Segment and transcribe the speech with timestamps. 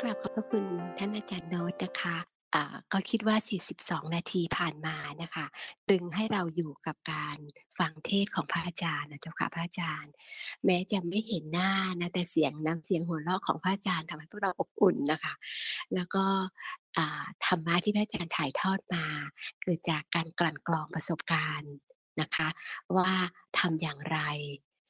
[0.00, 0.64] กราบขอบพระคุณ
[0.98, 2.16] ท่านอาจารย์โน้ตนะคะ
[2.92, 3.36] ก็คิดว่า
[3.72, 5.46] 42 นาทีผ่านมานะคะ
[5.90, 7.36] ดึงให้เราอยู่กับการ
[7.78, 10.12] ฟังเทศของพระอาจารย์นะเจ้าค่ะพระอาจารย์
[10.64, 15.34] แม้จะไม่เห็นหน้านะแต่เสียงน้ำเสียงหัวเราะของพระอาจารย์ทำให้พวกเราอบอุ่นนะคะ
[15.94, 16.24] แล้วก็
[17.46, 19.04] ธรรมะที่พระอาจารย์ถ่ายทอดมา
[19.62, 21.72] เกิดจากการกลั่นกรองประสบการณ์
[22.20, 22.48] นะคะ
[22.96, 23.10] ว่า
[23.58, 24.18] ทำอย่างไร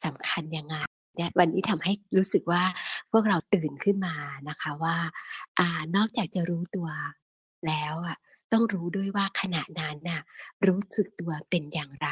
[0.05, 0.77] สำคัญยังไง
[1.17, 2.63] เนี่ยวันนี้ทำให้รู้สึกว่า
[3.11, 4.15] พวกเราตื่นขึ้นมา
[4.49, 4.97] นะคะว่า
[5.59, 6.89] อานอกจากจะรู้ตัว
[7.67, 8.17] แล้วอะ
[8.53, 10.23] ต้องรู้ด้วยว่าขณะนั้นน่ะ
[10.67, 12.09] รู้สึกตัวเป็นอย่างไร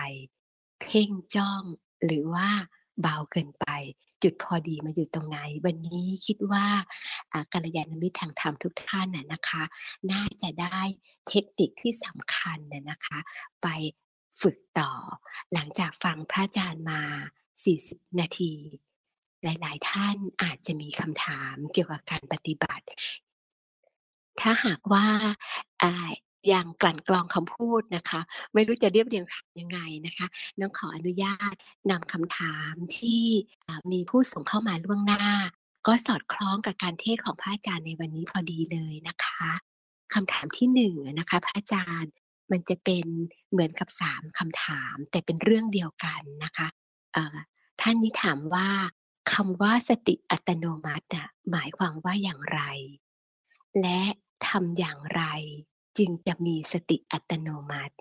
[0.81, 1.63] เพ่งจ้อง
[2.05, 2.49] หรือว่า
[3.01, 3.67] เบาเกินไป
[4.23, 6.67] จุดพอดีมาอยู่ตรงไหน วันนี้คิดว่า
[7.53, 9.63] กัลยาณมิตรทางธรรมทุกท่านน่ะนะคะ
[10.13, 10.79] น่าจะได้
[11.29, 13.19] เทคนิคที่สำคัญน่ะนะคะ
[13.63, 13.67] ไป
[14.41, 14.93] ฝึกต่อ
[15.53, 17.01] หลังจากฟังพระอาจารย์มา
[17.61, 18.53] 40 นาที
[19.45, 22.87] หลายๆ ท่านอาจจะมีคำถามเกี่ยวกับการปฏิบัติ
[24.41, 25.07] ถ้าหากว่า
[26.49, 28.21] อย่างกลั่นกรองคำพูดนะคะ
[28.55, 29.25] ไม่รู้จะเรียบเรียง
[29.61, 30.27] ยังไงนะคะ
[30.61, 31.55] น้องขออนุญาต
[31.91, 33.25] นำคำถามที่
[33.93, 35.25] มีผู้ส่งเข้ามาล่วงหน้า
[35.87, 39.51] ก็สอดคล้องกับการเทศของพระอาจารย์ในวันนี้พอดีเลยนะคะ
[40.15, 42.13] คำถามที่หนึ่งนะคะพระอาจารย์
[42.51, 43.07] มันจะเป็น
[43.51, 46.69] เหมือนกับสามคำถาม แต่เป็นเรื่องเดียวกันนะคะ
[47.81, 48.69] ท่านนี้ถามว่า
[49.33, 51.09] คำว่าสติอัตโนมัติ
[51.51, 52.61] หมายความว่าอย่างไร
[53.81, 54.03] และ
[54.49, 55.23] ทำอย่างไร
[55.99, 57.95] จึงจะมีสติอัตโนมัติ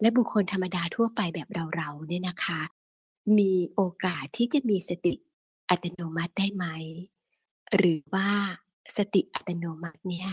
[0.00, 2.60] และบุคคลธรรมดาทั่วไปแบบเราๆเนี่ยนะคะ
[3.38, 5.14] มีโอกาสที่จะมีสติ
[5.70, 6.66] อัตโนมัติได้ไหม
[7.76, 8.28] หรือว่า
[8.96, 10.28] สติอัตโนมัติเนี่ย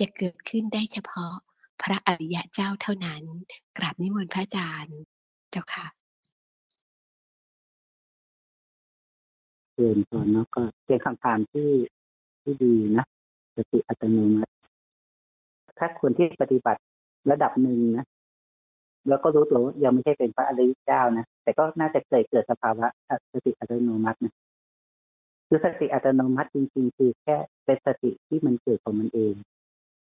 [0.00, 1.34] จะเกิดขึ้นได้เฉพาะ
[1.82, 3.22] พระอริยะเจ้าเท่านั้น
[3.78, 4.98] กราบนิมนต์พระอาจารย์
[5.50, 5.86] เจ้าค่ะ
[9.74, 11.70] เรียนก่อนเนก็เป็นคำถามที่
[12.42, 13.04] ที่ดีนะ
[13.56, 14.52] สติอัตโนมัติ
[15.78, 16.80] ถ้าคนที่ปฏิบัติ
[17.30, 18.06] ระดับหนึ่งนะ
[19.08, 22.86] แล้วก็รู้ตัวยังไม่ใช่เป็นพระอริยเจ้านะแต่ก็น่าจะเคยเกิดสภาวะ
[23.32, 24.34] สติอัตโนมัตินะ
[25.48, 29.34] คือสติอัตโนมัติจริงๆคือแค่เป็นสติที่มันเกิดของมันเอง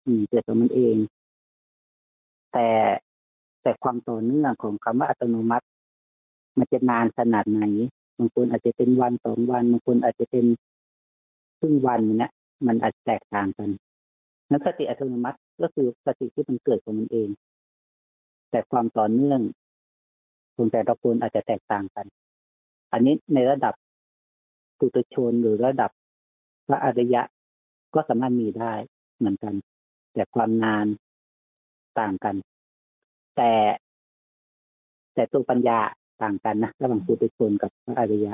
[0.05, 0.97] อืมเกิดของมันเอง
[2.53, 2.69] แต่
[3.61, 5.65] แต่ความต่อเนื่องของคำว่าอัตโนมัติ
[6.57, 7.61] มันจะนานขนาดไหน
[8.17, 10.45] บางคนอาจจะเป็นวันสองวันบางคนอาจจะเป็น
[11.59, 12.31] ครึ่งวันเนี่ย
[12.67, 13.69] มันอาจแตกต่างกัน
[14.51, 17.29] นั้นสติอัตโนมัติก็คือสติที่มันเกิดของมันเอง
[18.51, 19.41] แต่ความต่อเนื่อง
[20.55, 22.05] คนแต่ละคนอาจจะแตกต่างกัน
[22.91, 23.73] อันนี้ในระดับ
[24.79, 25.91] ปุถุชนหรือระดับ
[26.67, 27.21] พระอริยะ
[27.93, 28.73] ก็สามารถมีได้
[29.17, 29.53] เหมือนกัน
[30.13, 30.85] แต่ความนาน
[31.99, 32.35] ต่างกัน
[33.35, 33.51] แต่
[35.13, 35.79] แต่ตัวปัญญา
[36.21, 38.33] ต่างกันนะระหว่างปุถุชนกับพระอริยะ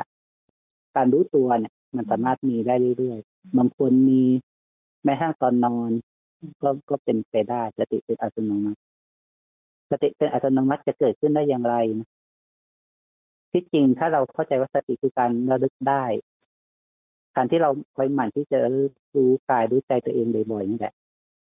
[0.95, 4.21] การรู้ตัวเนี่ย มันสามารถมีได้เรื่อยๆบางคนมี
[5.03, 5.89] แม้ทั้งตอนนอน
[6.61, 8.79] ก็ก็เป็นไปได้สติเป็นอัตโนมัติ
[9.91, 12.09] สติเป็นอัตโนมัติจะเกิดขึ้นได้อย่างไรนะ
[13.51, 16.03] ที่จริงถ้าเราเข้าใจว่าสติคือการระลึกได้
[17.35, 18.59] การที่เราคอยหมั่นที่จะ
[19.15, 20.93] รู้กายรู้ใจตัวเองบ่อยๆนี่แหละ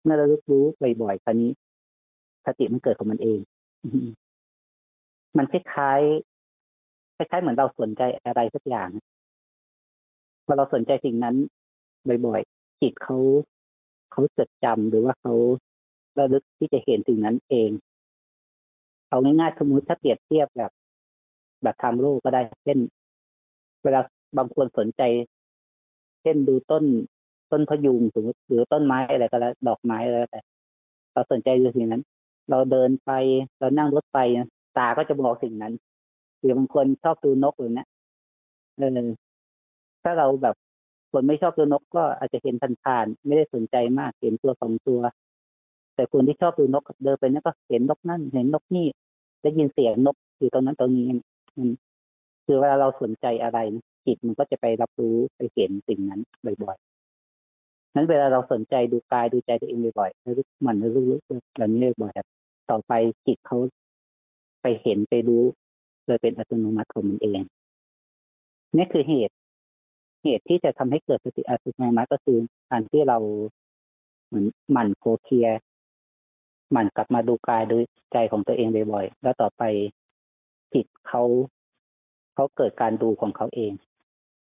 [0.04, 0.64] เมื่อเรารู้รู้
[1.02, 1.52] บ่อยๆคราวนี้
[2.46, 3.40] สติมันเกิดของมันเอง
[5.38, 8.90] มันคล้ายๆคล้ายๆเหมือนเราสนใจอะไรสักอย่าง
[10.46, 11.36] พอเราสนใจสิ่งนั้น
[12.26, 13.18] บ่อยๆจิตเขา
[14.12, 15.34] เขาจดจำหรือว่าเขา
[16.20, 17.70] ระลึกที่จะเห็นสิ่งนั้นเอง
[19.10, 20.72] เอาง่ายๆสมมติถ้าเปรียบเทียบแบบ
[21.64, 22.80] แบบทางโลกก็ได้เช่น
[23.84, 24.02] เวลา
[24.38, 25.02] บางคนสนใจ
[26.22, 26.84] เช่นดูต้น
[27.52, 30.40] ต้นพยุงสมมติหรือต้นไม้อะไรก็แล้วดอกไม้อะไรแต่
[31.14, 32.04] เราสนใจดูสิ่งนั้น
[32.50, 33.12] เราเดินไป
[33.60, 34.20] เรานั่งรถไป
[34.78, 35.74] ตาก็จะบอกสิ่งนั้น
[36.42, 37.86] หรือบางคนชอบดูนกอย่างนี้
[38.78, 39.10] เออ
[40.04, 40.56] ถ้าเราแบบ
[41.12, 45.02] คนไม่ชอบตัวนกก็อาจจะเห็นผ่านๆไม่ได้สนใจมากเห็นตัวสองตัว
[45.96, 48.88] แต่คนที่ชอบดูนกเดินไปนั่นก็เห็นนกนั่น เห็นนกนี่
[49.44, 51.08] ได้ยินเสียงนกอยู่ตรงนั้นตรงนี้
[52.46, 53.60] คือเวลาเราสนใจอะไร
[54.06, 56.22] จิตมันก็จะไปรับรู้ไปเห็นสิ่งนั้น
[56.64, 60.34] บ่อยๆนั้นเวลาเราสนใจดูกายดูใจตัวเองบ่อยๆแล้ว
[60.66, 61.18] มันรู้รู้
[61.58, 62.94] แบบนี้บ่อยๆต่อไป
[63.28, 63.58] จิตเขา
[64.82, 65.44] เห็นไปรู้
[66.06, 67.42] เลยเป็นอัตโนมัติของมันเอง
[68.78, 69.36] นี่คือเหตุ
[70.24, 72.38] เหตุที่จะทำให้เกิดสติอัตโนมัติก็คือ
[72.72, 73.18] การที่เรา
[74.28, 75.50] เหมือนหมั่นโคเคีย
[76.72, 77.78] หมั่นกลับมาดูกายดู
[78.14, 79.64] ใจของตัวเองบ่อยๆแล้วต่อไป
[80.74, 81.24] จิตเขา
[82.34, 83.72] เขาเกิดการดูของเขาเอง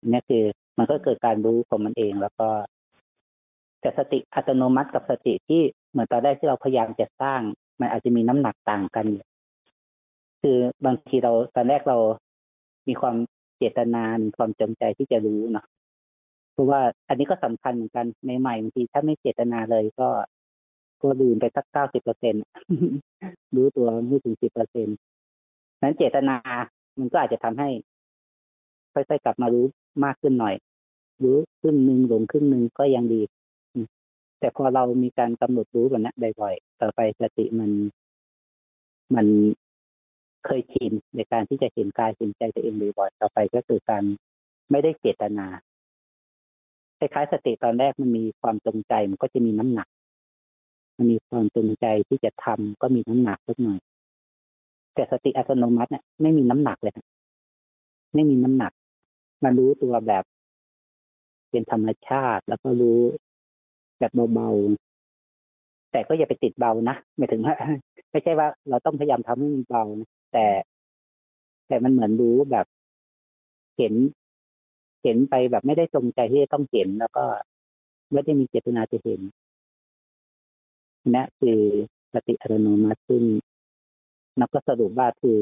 [0.08, 0.44] นี่คือ
[0.78, 2.48] มันก็เกิดการรู้ของมันเอง แล้วก็
[3.80, 7.40] แต่สติอัตโนมัติกับสติที่เหมือนตอนแรกที่เราพยายามจะสร้าง
[7.80, 9.06] มันอาจจะมีน้ำหนักต่างกัน
[10.42, 11.98] คือบางทีเราตอนแรกเรา
[12.88, 13.16] มีความ
[13.58, 14.04] เจตนา
[14.36, 15.66] ความจงใจที่จะรู้เนาะ
[16.52, 20.08] เพราะว่าอันนี้ก็สำคัญเหมือนกันในใหม่บางทีถ้าไม่เจตนาเลยก็
[21.00, 22.34] ก็ลืมไปสักเก้าสิบเปอร์เซ็น
[23.54, 24.88] รู้ตัวไม่ถึงสิบเปอร์เซ็น
[25.82, 26.36] นั้นเจตนา
[26.98, 27.68] มันก็อาจจะทำให้
[28.92, 29.64] ค่อยๆกลับมารู้
[30.04, 30.54] มากขึ้นหน่อย
[31.22, 33.22] รู้ครึ่งหนึ่งหลงครึ่งหนึ่งก็ยังดี
[34.40, 37.70] แต่พอเรามีการกำหนดรู้แบบนี้บ่อยๆต่อไปสติมัน
[39.14, 39.26] มัน
[40.46, 44.02] เคยชินในการที่จะเห็นกายเห็นใจตัวเองบ่อยๆต่อไปก็คือการ
[44.70, 45.46] ไม่ได้เจตนา
[46.98, 49.88] คล้ายๆสติตอนแรกมันมีความจงใจมันก็จะมีน้ำหนัก
[50.96, 53.78] มันมีความจงใจที่จะทำก็มีน้ำหนักสักหน่อย
[54.94, 56.94] แต่สติอัตโนมัติเนี่ยไม่มีน้ำหนักเลย
[58.14, 58.72] ไม่มีน้ำหนัก
[59.44, 60.24] มันรู้ตัวแบบ
[61.50, 63.00] เป็นธรรมชาติ แล้วก็รู้
[63.98, 67.54] แบบเบาๆแต่ก็อย่าไปติดเบานะไม่ถึงว่า
[68.10, 70.46] ไม่ใช่ว่าเราต้องพยายามทำให้มันเบานะ แต่
[71.68, 72.66] แต่มันเหมือนรู้แบบ
[73.76, 73.94] เห็น
[75.02, 77.24] เห็นไปแบบไม่ได้จงใจที่จะต้องเห็น แล้วก็
[78.12, 79.20] ไม่ได้มีเจตนาจะเห็น
[81.14, 81.60] นี่คือ
[82.12, 83.22] สติอัตโนมัติซึ่ง
[84.40, 85.38] นักก็สรุปว่าคือ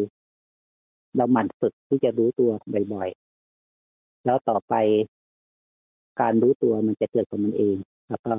[1.16, 2.50] เราหมั่นฝึกที่จะรู้ตัว
[2.92, 4.74] บ่อยๆ แล้วต่อไป
[6.20, 7.76] การรู้ตัวมันจะเกิดของมันเอง
[8.08, 8.34] แล้วก็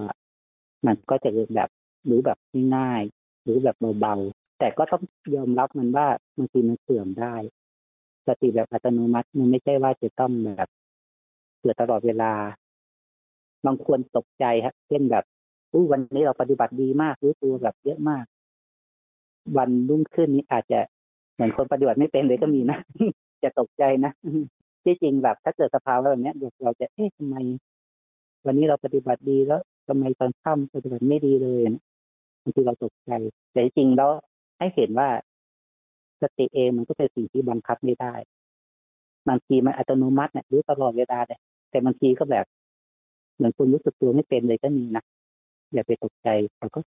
[0.86, 1.70] มันก็จะเกิดแบบ
[2.10, 2.38] รู้แบบ
[2.76, 4.16] ง่ายๆรู้แบบเบา
[4.62, 5.04] แต่ก็ต้อง
[5.36, 7.36] ยอมรับมันว่าบางทีมันเสื่อมได้
[8.28, 10.70] สติแบบอัตโนมัติมันไม่ใช่ว่าจะต้องแบบ
[11.60, 12.34] เกิดตลอดเวลา
[13.66, 15.24] บางคนตกใจครับเช่นแบบ
[15.74, 18.26] อู้วันนี้เราปฏิบัติดีมากรู้ตัวแบบเยอะมาก
[19.58, 20.80] วันรุ่งขึ้นนี้อาจจะ
[21.34, 22.78] เหมือนคนปฏิบัติไม่เป็นเลยก็มีนะ
[23.44, 24.12] จะตกใจนะ
[24.84, 26.34] ที่จริงแบบ ถ้าเกิดสภาวะแบบนี้
[26.64, 27.36] เราจะเอ๊ะทำไม
[28.46, 31.62] วันนี้เราปฏิบัติดีแล้วทำไมตอนค่ำปฏิบัติไม่ดีเลย
[32.44, 33.12] บางทีเราตกใจ
[33.52, 34.12] แต่จริงแล้ว
[34.62, 35.10] ให้เห็นว่า
[36.22, 38.14] สติเองมันก็เป็นสิ่งที่บังคับไม่ได้
[39.28, 42.46] บางทีมันอัตโนมัติเนี่ยรู้ตลอดเวลาเลยแต่บางทีก็แบบ
[43.36, 45.04] เหมือนคุณรู้สึกตัวไม่เป็นเลยก็มีนะ
[45.74, 46.28] อย่าไปตกใจ
[46.60, 46.80] เราก็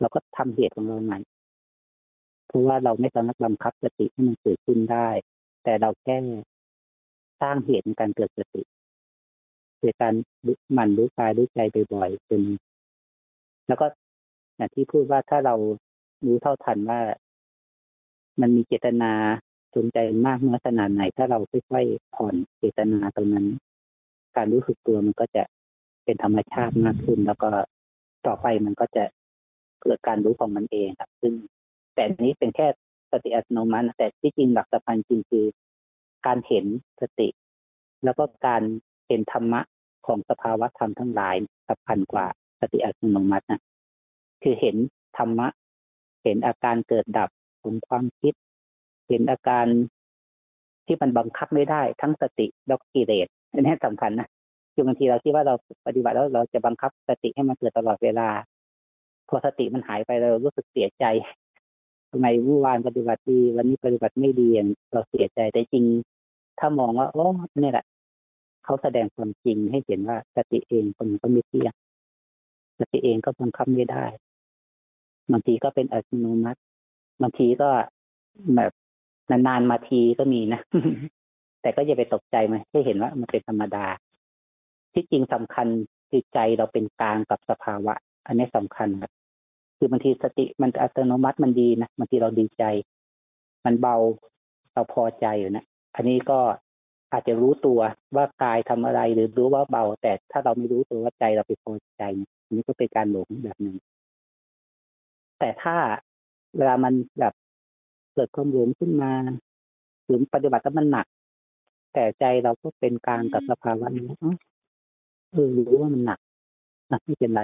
[0.00, 1.18] เราก็ทำเหตุของเราใหม่
[2.46, 5.08] เพราะว่าเราไม่สามารถบังคับสติให้มันเกิดขึ้นได้
[5.64, 6.16] แต่เราแค่
[7.40, 8.62] สร้างเหตุในการเกิดสติ
[9.80, 10.14] โดยการ
[10.72, 11.58] หมั่นรู้กายรู้ใจ
[11.94, 12.42] บ่อยๆจน
[13.68, 13.86] แล้วก็
[14.56, 15.54] อย่างที่พูดว่าถ้าเรา
[16.24, 17.00] รู้เท่าทันว่า
[18.40, 19.12] มันมีเจตนา
[19.74, 21.38] จงใจมากเมื่อขนาดไหน ถ้าเรา
[21.70, 23.46] ค่อยๆผ่อนเจตนาตรงนั้น
[24.36, 25.42] การรู้สึกตัวมันก็จะ
[26.04, 27.50] เป็นธรรมชาติมากขึ้น แล้วก็
[28.26, 29.04] ต่อไปมันก็จะ
[29.82, 31.32] เกิดการรู้ของมันเองครับ ซึ่ง
[31.94, 32.66] แต่นี้เป็นแค่
[33.12, 35.44] สติอัตโนมัติแต่ที่จริงหลักสำคัญจริงคือ
[36.26, 36.64] การเห็น
[37.00, 37.28] สติ
[38.04, 38.62] แล้วก็การ
[39.08, 39.60] เห็นธรรมะ
[40.06, 41.36] ของสภาวะธรรมทั้งหลาย
[41.68, 42.26] สำคัญกว่า
[42.60, 43.60] สติอัตโนมัตินะ
[44.42, 44.76] คือเห็น
[45.18, 45.48] ธรรมะ
[46.22, 47.30] เห็นอาการเกิดดับ
[47.62, 48.34] ของความคิด
[49.08, 49.66] เห็นอาการ
[50.86, 54.28] ที่มันบังคับไม่ได้ทั้งสติแล้วกิเลสอันนี้สำคัญนะ
[54.74, 55.54] คือบางทีเราคิดว่าเรา
[55.86, 58.28] ปฏิบัติแล้วเราจะบังคับสติให้มันเกิดตลอดเวลา
[59.28, 61.04] พอสติมันหายไปเรารู้สึกเสียใจ
[62.10, 64.48] ทำไมเมื่อวานปฏิบัติดีวันนี้ปฏิบัติไม่ดี
[64.92, 65.84] เราเสียใจแต่จริง
[66.58, 67.26] ถ้ามองว่าโอ้
[67.60, 67.84] นี่แหละ
[68.64, 71.74] เขาแสดงความจริงให้เห็นว่าสติเองคนก็ไม่เที่ยง
[72.80, 74.04] สติเองก็บังคับไม่ได้
[75.32, 76.60] บางทีก็เป็นอัตโนมัติ
[77.22, 77.68] บางทีก็
[78.56, 78.72] แบบ
[79.30, 80.60] นานๆมาทีก็มีนะ
[81.62, 83.86] แต่ก็อย่าไปตกใจมันให้เห็นว่ามันเป็นธรรมดา
[84.94, 85.66] ที่จริงสำคัญ
[86.10, 87.94] คือใจเราเป็นกลางกับสภาวะ
[88.26, 89.12] อันนี้สำคัญครับ
[89.78, 92.64] คือบางทีสติมันอัตโนมัติมันดีนะบางทีเราดีใจ
[93.64, 93.96] มันเบา
[94.72, 96.38] เราพอใจอยู่นะอันนี้ก็
[97.12, 97.80] อาจจะรู้ตัว
[98.16, 102.02] ว่ากายทำอะไรหรือรู้ว่าเบา แต่ถ้าเราไม่รู้ตัวว่าใจเราไปพอใจ
[102.50, 103.76] นนี้ก็เป็นการหลงแบบหนึ่ง
[105.38, 105.76] แต่ถ้า
[106.56, 107.34] เวลามันแบบ
[108.14, 109.12] เกิดความหลงขึ้นมา
[110.04, 111.06] หรือปฏิบัติแล้วมันหนัก
[111.92, 114.08] แต่ใจเราก็เป็นกลางกับสภาวะนี้
[115.32, 116.18] เออรู้ว่ามันหนัก
[116.90, 117.42] นะไม่เป็นไร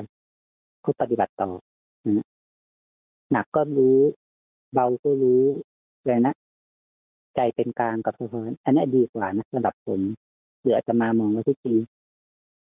[0.84, 1.50] ก็ปฏิบัติต่อ
[2.18, 2.26] นะ
[3.32, 3.98] หนักก็รู้
[4.72, 5.42] เบาก็รู้
[6.04, 6.34] เลยนะ
[7.34, 10.00] ใจเป็นกลางกับสภาวะอันนี้ดีกว่านะระดับผม
[10.60, 11.76] หรืออาจจะมามองว่าที่จริง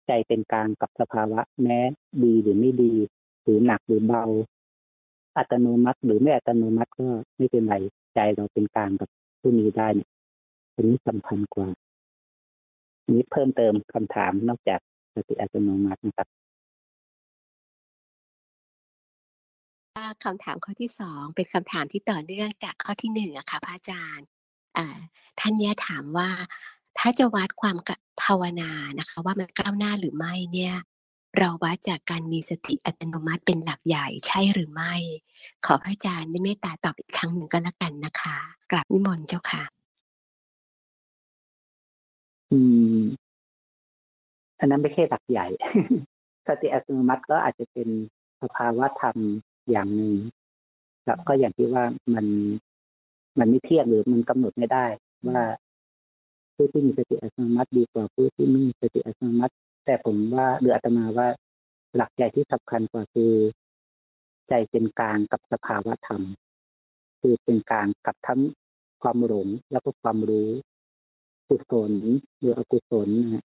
[0.07, 1.79] ใจเป็นกลางกับสภาวะ แม้
[2.23, 2.93] ดีหรือไม่ดี
[3.43, 4.25] หรือหนักหรือเบา
[5.37, 7.75] อัตโนมัติหรือไม่อัตโนมัติก็ไม่เป็นไร
[8.15, 9.09] ใจเราเป็นกลางกับ
[9.39, 10.09] ผู้นี้ได้เนี่ย
[10.75, 11.67] อันนี้สำคัญกว่า
[13.11, 14.79] นี้เพิ่มเติมคำถามนอกจาก
[15.13, 16.27] สติอัตโนมัตินะครับ
[20.23, 24.27] คำถามข้อที่สองเป็นคำถามที่ต่อเนื่องจากข้อที่หนึ่งอะค่ะพระอาจารย์
[25.39, 26.29] ท่านเนี้ยถามว่า
[26.97, 27.77] ถ้าจะวัดความ
[28.23, 30.75] ภาวนานะคะ ว่ามันก้าวหน้าหรือไม่เนี่ย
[31.37, 34.93] เราวัดจากการมีสติอัตโนมัติเป็นหลักใหญ่ใช่หรือไม่
[35.65, 38.37] ขอพระอาจารย์ได้เมตตาตอบอีกครั้งหนึ่งก็แล้วกันนะคะ
[38.71, 39.63] กราบนิมนต์เจ้าค่ะ
[42.51, 42.59] อื
[42.99, 43.01] ม
[44.59, 45.47] อันนั้นไม่ใช่หลักใหญ่
[46.47, 47.87] สติอัตโนมัติก็อาจจะเป็น
[48.41, 49.17] สภาวะธรรม
[49.71, 50.13] อย่างหนึ่ง
[51.05, 52.25] แล้วก็อย่างที่ว่ามัน
[53.39, 54.85] มันไม่เที่ยงหรือมันกำหนดไม่ได้
[55.27, 55.41] ว่า
[56.55, 59.53] ผู้ที่มีสติอัตโนมัติดีกว่าผู้ที่ไม่มีสติอัตโนมัติ
[59.85, 61.27] แต่ผมว่าหรืออาตมาว่า
[61.95, 63.33] หลักใหญ่ที่สำคัญกว่าคือ
[64.49, 66.21] ใจเป็นกลางกับสภาวะธรรม
[67.21, 68.41] คือเป็นกลางกับทั้ง
[69.01, 70.49] ความหลงแล้วก็ความรู้
[71.47, 71.91] กุศล
[72.39, 73.45] หรืออกุศลนะ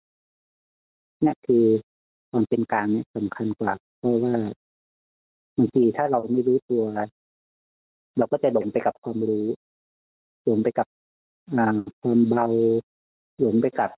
[1.26, 1.66] นี่คือ
[2.32, 4.36] ความเป็นกลางเนี่ยสำคัญกว่า เพราะว่า
[5.58, 6.84] บางทีถ้าเราไม่รู้ตัว
[8.18, 9.46] เราก็จะหลงไปกับความรู้
[10.44, 10.88] หลงไปกับ
[12.02, 12.48] ความเบา
[13.40, 13.90] หลงไปกับ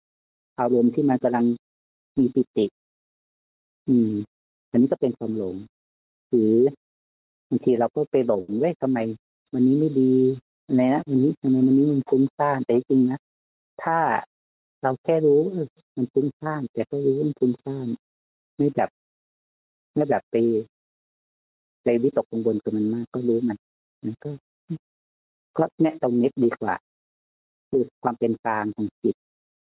[0.59, 1.45] อารมณ์ที่มันกำลัง
[2.19, 2.65] มีปิติ
[3.87, 4.11] อืม
[4.71, 5.55] อันนี้ก็เป็นความหลง
[6.29, 6.55] หรือ
[7.49, 8.97] บางทีเราก็ไปหลงเว้ยทำไม
[9.53, 10.11] วันนี้ไม่ดี
[10.65, 13.19] อะไรนะวันนี้ทำไมวันนี้มันฟุ้งซ่านแต่จริงนะ
[13.83, 13.99] ถ้า
[14.81, 15.39] เราแค่รู้
[15.95, 17.87] มันฟุ้งซ่านแต่ก็รู้มันฟุ้งซ่าน
[18.57, 18.89] ไม่แบบ
[19.95, 20.35] ไม่แบบไป
[21.83, 23.57] ไปวิตกกังวลกับมันมาก ก็รู้มัน
[24.03, 24.29] มันก็
[25.57, 26.75] ก็เนี่ยตรงนี้ดีกว่า
[27.69, 29.15] คือความเป็นกลางของจิต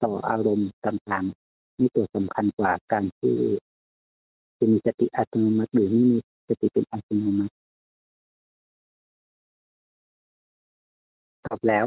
[0.04, 1.43] ต่ออารมณ์ต่างๆ
[1.78, 3.36] นี่ตัวสำคัญกว่าการที่
[4.60, 7.54] จะมีสติอัตโนมัติหรือไม่มีสติเป็นอัตโนมัติ
[11.46, 11.86] ตอบแล้ว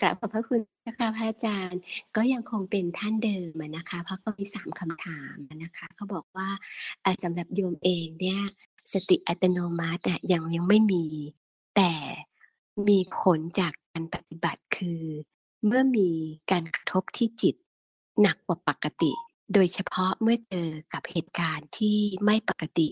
[0.00, 1.80] กราบขอบพระคุณนะคะพระอาจารย์
[2.16, 6.48] ก็ยังคงเป็นท่านเดิมนะคะเพราะก็มีสามคำถามนะคะเขาบอกว่า
[7.22, 8.40] สำหรับโยมเองเนี่ย
[8.92, 10.02] สติอัตโนมัติ
[10.32, 11.04] ยังยังไม่มี
[11.76, 11.92] แต่
[12.88, 15.02] มีผลจากการปฏิบัติคือ
[15.66, 16.08] เมื่อมี
[16.50, 17.54] การกระทบที่จิต
[18.20, 19.12] หนักกว่าปกติ
[19.52, 22.88] โดยเฉพาะเมื่อเจอกับเหตุการณ์ที่ไม่ปกติ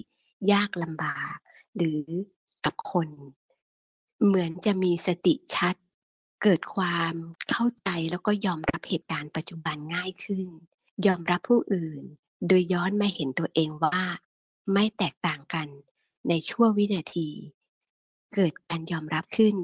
[0.52, 1.36] ยากลำบาก
[1.76, 2.02] หรือ
[2.64, 3.08] กับคน
[4.24, 5.74] เหมือนจะมีสติชัด
[6.42, 7.14] เกิดความ
[7.50, 10.46] เข้าใจแล้วก็ยอมรับเหตุการณ์ปัจจุบันง่ายขึ้น
[11.06, 12.02] ยอมรับผู้อื่น
[12.48, 14.00] โดยย้อนมาเห็นตัวเองว่า
[14.72, 15.68] ไม่แตกต่างกัน
[16.28, 17.28] ในชั่ววินาที
[18.34, 19.56] เกิดการยอมรับขึ้น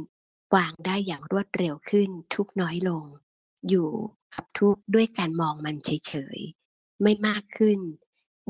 [0.55, 3.05] วางได้อย่างรวดเร็วขึ้นทุกน้อยลง
[3.69, 3.89] อยู่
[4.35, 7.79] กับทุกข์ด้วยการมองมันเฉยๆ ไม่มากขึ้น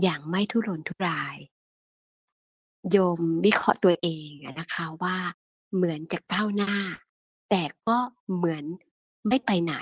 [0.02, 1.37] อย่างไม่ทุรนทุราย
[2.90, 4.28] โยมวิเคราะห์ตัวเอง
[4.61, 5.16] นะคะว่า
[5.75, 6.76] เหมือนจะก้าวหน้า
[7.50, 7.99] แต่ก็
[8.35, 8.64] เหมือน
[9.28, 9.75] ไม่ไปไหน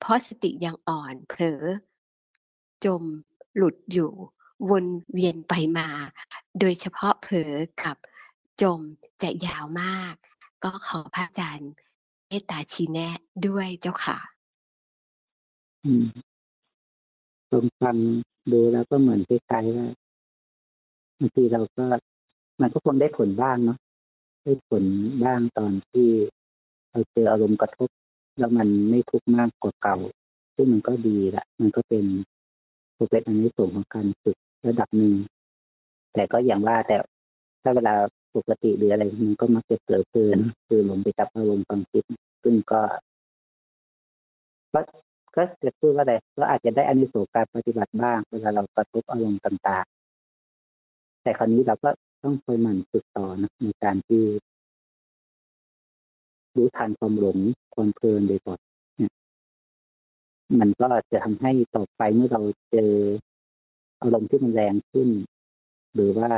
[0.00, 1.62] เพราะสติยังอ่อนเผลอ
[2.84, 3.02] จม
[3.56, 4.12] หลุดอยู่
[4.70, 5.88] วนเวียนไปมา
[6.60, 7.52] โดยเฉพาะเผลอ
[7.82, 7.96] กับ
[8.62, 8.80] จม
[9.22, 10.14] จะยาวมาก
[10.64, 11.72] ก็ขอพระอาจารย์
[12.26, 14.18] เมตตาชี้แนะด้วยเจ้าค่ะ
[15.88, 16.06] อืม
[17.52, 17.96] ลองฟัง
[18.52, 19.86] ดูแล้วก็เหมือนคล้ายๆว่า
[21.18, 21.84] บางทีเราก็
[22.60, 23.78] มันก็คงได้ผลบ้างเนาะ
[24.44, 24.84] ได้ผล
[25.24, 26.08] บ้างตอนที่
[26.90, 27.88] เราเจออารมณ์กระทบ
[28.38, 29.96] แล้วมันไม่ทุกข์มากกว่าเก่า
[30.54, 32.04] ซึ่งมันก็ดีละมันก็เป็น
[33.10, 35.14] เป็นอันนี้ส่งของการฝึกระดับหนึ่ง
[36.14, 36.96] แต่ก็อย่างว่าแต่
[37.62, 37.94] ถ้าเวลา
[38.36, 42.04] ปกติหรืออะไรมันก็มักจะเกิดเกินคือลงไปจับอารมณ์ความคิด
[42.42, 42.80] ซึ่งก็
[44.72, 44.80] ก็
[45.38, 51.90] ก็จะพูดว่าอะไรก็อาจจะได้อานิสงส์การปฏิบัติบ้างเวลาเรากระทบอารมณ์ต่างๆ แต่คราวนี้เราก็
[52.22, 54.22] ต้องคอยหมั่นฝึกต่อนะในการที่
[56.56, 57.38] รู้ทันความหลง
[57.74, 58.60] ความเพลินโดยก่อน
[60.60, 62.92] มันก็จะทำให้ต่อไปเมื่อเราเจอ
[64.02, 65.08] อารมณ์ที่มันแรงขึ้น
[65.94, 66.30] หรือว่า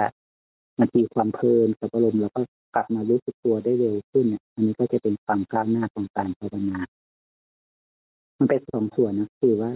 [0.78, 2.42] มันมีความเพลินกับอารมณ์เราก็
[2.74, 6.80] กลับมารู้สึกตัวได้เร็วขึ้นเนี่ยอันนี้ก็จะเป็นความก้าวหน้าของการภาวนา
[8.40, 9.72] มันเป็นสองส่วนนะคือว่า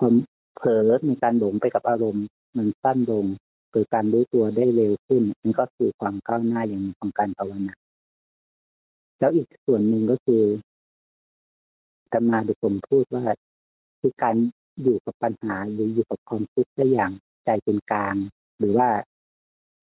[0.00, 0.14] ความ
[0.56, 2.24] เผลอในการหลงไปกับอารมณ์
[2.56, 3.24] มันสั้นลง
[3.72, 7.74] เกิดการรู้ตัวได้เร็วขึ้นนี่ก็คือความก้าวหน้าอย่างของการภาวนา
[9.18, 10.42] แล้วอีกส่วนหนึ่งก็คือ
[12.12, 13.24] ธรรมาดุผมพูดว่า
[14.00, 14.36] คือการ
[14.82, 17.12] อยู่กับปัญหาหรืออยู่กับความทุกข์ได้อย่าง
[17.44, 18.14] ใจเป็นกลาง
[18.58, 18.88] หรือว่า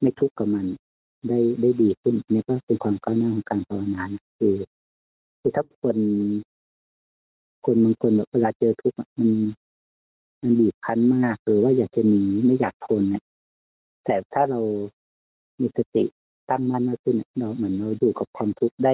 [0.01, 0.65] ไม่ทุกข์กับมัน
[1.27, 4.03] ได้ได้ดีขึ้นนี่ก็เป็นความก้าวหน้าของการภาวนา
[4.39, 4.55] คือ
[5.39, 5.97] คือถ้าคน
[7.65, 9.29] คนบางคนเวลาเจอทุกข์มัน
[10.41, 13.23] มันบีบคั้นมากหรือว่าอยากจะหนีไม่อยากทนเนี่ย
[14.05, 14.59] แต่ถ้าเรา
[15.59, 16.03] มีสติ
[16.49, 18.93] ตั้งมั่นมากขึ้นเราเหมือนเราอยู่กับความทุกข์ได้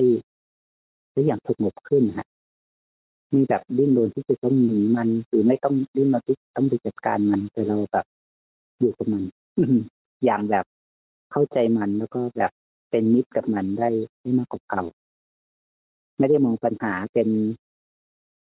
[1.12, 2.28] ได้อย่างสงบขึ้นฮะ
[3.34, 8.06] มีแบบดิ้นรนที่จะต้องหนีมันหรือไม่ต้องดิ้นรนที่ต้องไปจัดการมัน แต่เราแบบ
[8.80, 9.24] อยู่กับมัน
[10.26, 10.66] อย่างแบบ
[11.32, 12.52] เข้าใจมันแล้วก็แบบ
[12.90, 14.84] เป็นมิตรกับมันได้ไม่มากกว่าเก่า
[16.18, 17.28] ไม่ได้มองปัญหาเป็น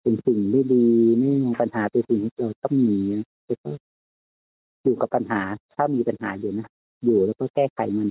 [0.04, 0.86] เป็นสิ่งไม่ดี
[1.18, 3.00] ไม่มองปัญหาเป็นสิ่งที่เราต้องหนี
[3.44, 3.70] แต่ก็
[4.82, 5.40] อยู่กับปัญหา
[5.74, 6.66] ถ้ามีปัญหาอยู่นะ
[7.04, 8.08] อยู่แล้วก็แก้ไขมัน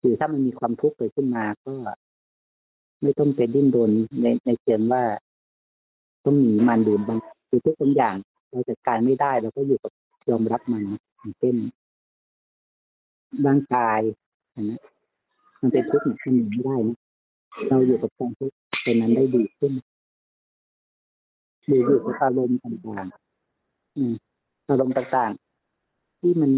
[0.00, 1.74] หรือถ้ามันมีความทุกข์เกิดขึ้นมาก็
[3.02, 3.90] ไม่ต้องไปดิ้นรน
[4.22, 5.02] ในในเชิงว่า
[6.24, 7.18] ต้องหนีมันหรือบาง
[7.48, 8.14] คือทุกบางอย่าง
[8.50, 9.92] เราจัดการไม่ได้เราก็อยู่กับ
[10.30, 10.82] ยอมรับมัน
[11.18, 11.56] อย่างเช่น
[13.46, 14.00] ร่างกาย
[14.70, 14.80] นะ
[15.60, 16.98] มันเป็นทุกข์เนี่ยมันหนีไม่ได้นะ
[17.68, 19.72] เราอยู่กับความทุกข์เป็นนั้นได้ดีขึ้น
[21.70, 24.14] ดูอยู่กับอารมณ์ต่างๆอืม
[24.68, 26.50] อารมณ์ต่างๆ ที่มัน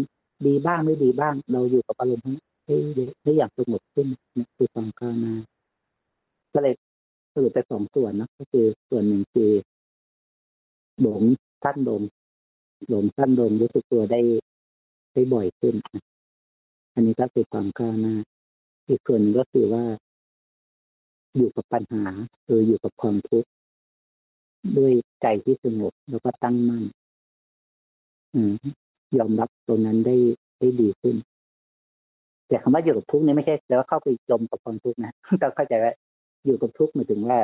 [0.45, 2.23] ดีบ้างไม่ดีบ้าง เราอยู่กับอารมณ์
[2.65, 2.75] ให้
[3.23, 5.35] ให้อย่างสงบขึ้นนี่คือความก้าวหน้า
[6.53, 6.75] ก็เลย
[7.33, 9.51] สรุปไปสองส่วนนะก็คือส่วนหนึ่งคือ
[11.01, 11.21] หลง
[11.63, 12.01] ท่านลง
[12.89, 14.19] หลงท่านลงรู้สึกตัวได้
[15.13, 15.75] ได้บ่อยขึ้น
[16.93, 18.15] อันนี้ก็คือความก้าวหน้า
[18.87, 19.83] อีกส่วนก็คือว่า
[21.35, 22.03] อยู่กับปัญหา
[22.45, 23.49] คืออยู่กับความทุกข์
[24.77, 26.83] ด้วยใจที่สงบแล้วก็ตั้งมั่น
[29.17, 30.15] ยอมรับตรงนั้นได้
[30.59, 31.15] ได้ดีขึ้น
[32.47, 35.93] แต่คำว่าอยู่กับทุกข์นี่ไม่ใช่แล้วเข้าไปจมกับความทุกข์นะต้องเข้าใจว่า
[36.45, 37.37] อยู่กับทุกข์หมายถึงว่า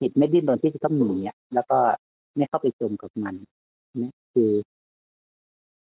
[0.00, 1.78] จิตไม่ดิ้นรนที่จะต้องหนีอะแล้วก็
[2.36, 3.34] ไม่เข้าไปจมกับมัน
[4.02, 4.50] นี่คือ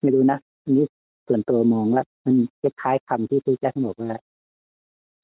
[0.02, 0.38] ไม่รู้นะ
[0.78, 0.86] นี้
[1.28, 4.12] ส่วนตัวมองว่า มันคล้ายๆคำที่พระเจ้าบอกว่า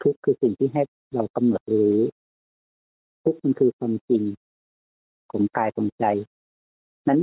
[0.04, 0.82] ทุกข์คือสิ่งที่ให้
[1.14, 1.98] เรากำหนดรู้
[3.24, 4.24] ทุกข์มันคือความจริง
[5.34, 6.06] ของกายของใจ
[7.08, 7.20] นั้น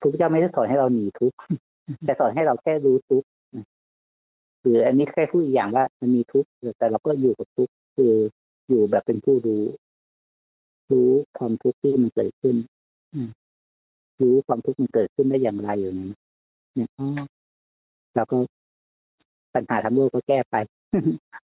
[0.00, 1.36] พระเจ้าไม่ได้สอนให้เราหนีทุกข์
[2.04, 3.28] แต่สอนให้เราแค่รู้ทุกข์
[4.60, 6.48] หรืออันนี้แค่พูดอีกอย่างว่ามันมีทุกข์
[6.78, 8.12] แต่เราก็อยู่กับทุกข์คือ
[8.68, 9.62] อยู่แบบเป็นผู้รู้
[10.92, 11.08] รู้
[11.38, 12.56] ความทุกข์ที่มันเกิดขึ้น
[14.20, 16.14] รู้ความทุกข์มันเกิดขึ้นได้อย่างไรอย่างนี้
[16.74, 16.88] เนี่ย
[18.14, 18.36] เราก็
[19.54, 20.56] ปัญหาทั้งโลกก็แก้ไป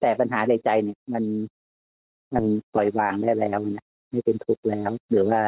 [0.01, 1.24] แต่ปัญหาในใจเนี่ย มัน
[2.34, 5.42] มันปล่อยวางได้แล้วนะ ไม่เป็นทุกข์แล้ว หรือว่า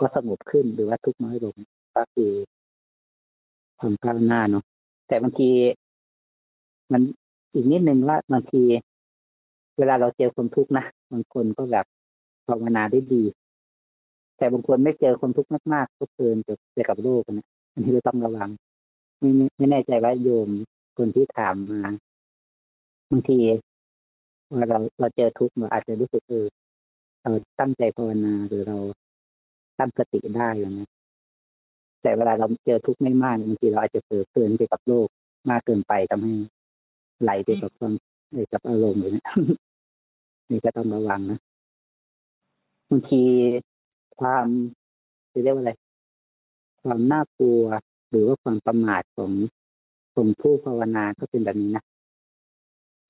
[0.00, 1.54] ก็สงบขึ้นหรือว่าทุกข์น้อยลง
[1.96, 2.30] ก็คือ
[3.78, 4.64] ความก้าวหน้าเนาะ
[5.08, 5.50] แต่บางที
[6.92, 7.02] มัน
[7.54, 8.62] อีกนิดนึงว่าบางที
[9.78, 11.86] เวลาเราเจอคนทุกข์นะบางคนก็แบบ
[12.46, 13.22] ภาวนาได้ดี
[14.36, 16.36] แต่บางคนไม่เจอคนทุกข์มากๆก็เพลิน
[16.72, 18.50] ไปกับโลกนะอันนี้เราต้องระวัง
[19.18, 20.48] ไม่ไม่แน่ใจว่าโยม
[20.96, 21.80] คนที่ถามมา
[23.10, 23.38] บางที
[24.48, 26.46] เวลาเราเราเจอทุกข์เราอาจจะรู้สึกเออ
[27.24, 28.78] เราตั้งใจภาวนาหรือเรา
[29.78, 30.88] ตั้งสติได้อย่างนี้
[32.02, 35.08] แต่เวลาเราเจอทุกข์ไม่มากบางทีเราอาจจะเผลอเพลินไปกับโลก
[35.50, 36.34] มากเกินไปทำให้
[37.22, 37.92] ไหลไปกับความ
[38.32, 39.24] ไปกับอารมณ์อย่างนี้
[40.50, 41.38] นี่ก็ต้องระวังนะ
[42.90, 43.22] บางที
[44.18, 44.46] ความ
[45.32, 45.72] จะเรียกว่าอะไร
[46.82, 47.62] ความน่ากลัว
[48.10, 49.32] หรือว่าความประมาทของ
[50.14, 51.84] ของผู้ภาวนาก็เป็นแบบนี้นะ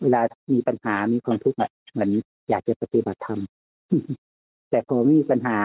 [0.03, 0.21] เวลา
[0.53, 1.57] มีปัญหามีความทุกข์
[1.93, 2.11] เหมือน
[2.51, 3.41] อยากจะปฏิบัติธรรม
[4.71, 5.59] แต่พอไม่มีปัญหา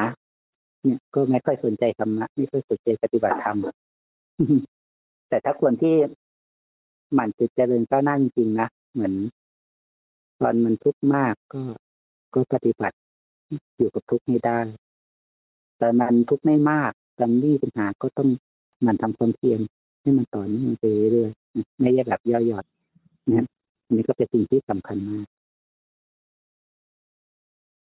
[0.84, 3.58] เนี่ยก็ไม่ค่อยสนใจธรรมะไม่ค่อยสนใจปฏิบัติธรรม
[5.30, 5.96] แต่ถ้าคนที่
[7.14, 9.14] หมั่นจิตเจริญก้าวหน้าจริงๆนะเหมือน
[10.40, 11.62] ตอนมันทุกข์มากก็
[12.34, 12.98] ก็ปฏิบัติ
[13.78, 14.60] อยู่กับทุกข์ไม่ได้
[15.78, 18.30] แต่มันทุกข์ไม่มากตอนนี้ปัญหาก็ต้อง
[18.86, 19.60] มันทำความเพียร
[20.02, 22.66] ให้มันต่อเนื่องไปเรื่อยๆไม่ใช่แบบย่อหยอด
[23.28, 23.46] นะ
[23.92, 25.26] นนี้ก็เป็นสิ่งที่สำคัญมาก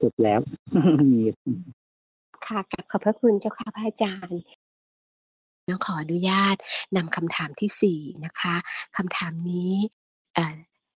[0.05, 0.41] จบแล้ว
[1.13, 1.23] มี
[2.47, 4.41] ค่ะกับขอบพระคุณเจ้าค่ะพระอาจารย์
[5.69, 6.57] น้องขออนุญาต
[6.97, 8.55] นำคำถามที่สี่นะคะ
[8.97, 9.75] คำถามนี้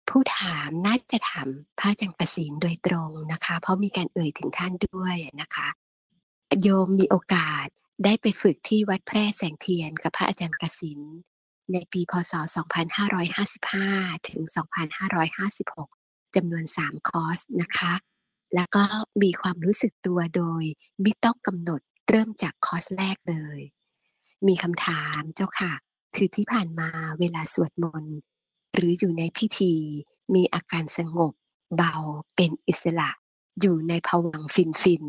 [0.09, 5.69] ผู้ถามน่าจะถามพระอาจารย์ประสินโดยตรงนะคะ เพราะมีการเอ่ยถึงท่านด้วยนะคะ
[6.63, 7.67] โยมมีโอกาส
[8.05, 11.01] ได้ไปฝึกที่วัดแพร่แสงเทียนกับพระอาจารย์กสิน
[11.73, 12.33] ในปีพศ
[13.51, 14.43] 2555 ถึง
[15.19, 17.93] 2556จำนวน 3 คอร์สนะคะ
[18.55, 18.85] แล้วก็
[19.23, 20.65] มีความรู้สึกตัวโดย
[21.03, 23.61] ไม่ต้องกำหนดเริ่มจากคอร์สแรกเลย
[24.47, 25.73] มีคำถามเจ้าค่ะ
[26.17, 26.89] คือที่ผ่านมา
[27.21, 28.17] เวลาสวดมนต์
[28.75, 29.75] หรืออยู่ในพิธี
[30.35, 31.33] มีอาการสงบ
[31.77, 31.95] เบา
[32.37, 33.11] เป็นอิสระ
[33.61, 35.05] อยู่ในภวังฟินฟิน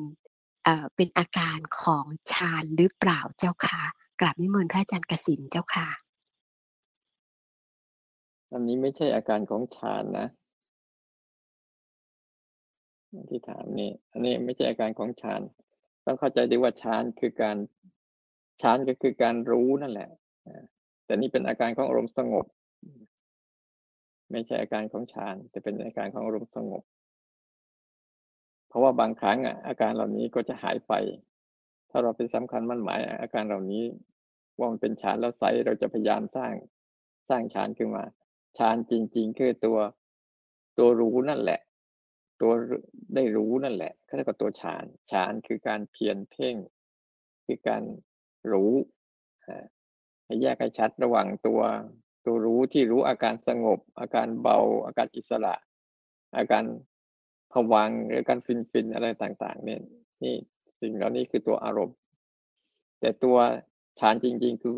[0.96, 3.82] เป็นอาการของฌานหรือเปล่าเจ้าค่ะ
[4.20, 5.88] กราบนิมนต์พระอาจารย์กสินเจ้าค่ะ
[8.52, 10.28] อันนี้ไม่ใช่อาการของฌานนะ
[13.30, 15.42] ที่ถามนี่อันนี้ไม่ใช่อาการของฌาน
[16.06, 17.58] ต้องเข้าใจด้วยว่าฌานคือการ
[18.62, 20.10] ฌานก็คือการรู้นั่นแหละ
[21.06, 22.46] แต่นี่เป็นอาการของอารมณ์สงบ
[24.32, 26.84] ไม่ใช่อาการของฌานแต่เป็นอาการของอารมณ์สงบ
[28.68, 30.94] เพราะว่าบางครั้งอะอาการเหล่านี้ก็จะหายไป
[31.90, 33.84] ถ้าเราเป็นสำคัญมั่นหมายอาการเหล่านี้
[34.58, 36.54] ว่ามันเป็นฌานแล้วใสเราจะพยายามสร้าง
[37.30, 38.04] สร้างฌานขึ้นมา
[38.58, 39.78] ฌานจริง ๆ คือตัว
[40.78, 41.60] ตัวรู้นั่นแหละ
[42.42, 42.52] ตัว
[43.16, 46.56] ได้รู้นั่นแหละเขาเรียกว่าตัวฌานฌานคือการเพียรเพ่ง
[47.46, 47.84] คือการ
[48.52, 48.74] รู้
[50.26, 51.62] ให้แยกให้ชัดระหว่างตัว
[52.26, 55.56] ตัวรู้ที่รู้อาการสงบ อาการเบา อาการอิสระ
[56.38, 56.64] อาการ
[57.52, 59.82] ผวังหรือการฟินฟินอะไรต่างๆ เนี่ย
[60.24, 60.36] นี่
[60.82, 61.96] สิ่งเหล่านี้คือตัวอารมณ์
[63.00, 63.38] แต่ตัว
[64.00, 64.76] ฌานจริง ๆ คือ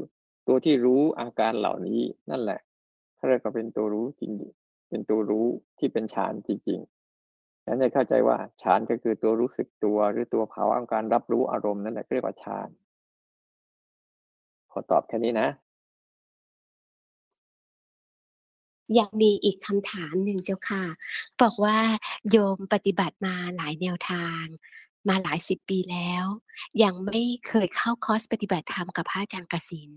[0.48, 2.60] ตัวที่รู้อาการเหล่านี้นั่นแหละ
[3.16, 4.32] เขาเรียกว่าเป็นตัวรู้จริง
[4.90, 5.48] เป็นตัวรู้
[5.80, 6.99] ที่เป็นฌานจริงๆ
[7.72, 12.70] ฉันจะเข้าใจว่าฌานก็คือตัวรู้สึกตัวหรือตัวภาวะการรับรู้อารมณ์นั่นแหละเรียกว่าฌาน
[14.72, 15.48] ขอตอบแค่นี้นะ
[19.00, 20.84] ยังมีอีกคำถามหนึ่งเจ้าค่ะ
[21.42, 21.80] บอกว่า
[22.30, 24.44] โยมปฏิบัติมาหลายแนวทาง
[25.08, 26.26] มาหลายสิบปีแล้ว
[26.84, 29.92] ยังไม่เคยเข้าคอร์สปฏิบัติธรรมกับพระอาจารย์กสิน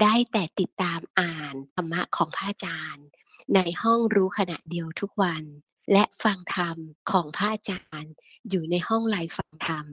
[0.00, 3.06] ได้แต่ติดตามอ่านธรรมะของพระอาจารย์
[3.54, 5.44] ในห้องรู้ขณะเดียวทุกวัน
[5.92, 6.76] และฟังธรรม
[7.10, 8.14] ของพระอาจารย์
[8.48, 9.86] อยู่ในห้องไลฟ์ฟังธรรม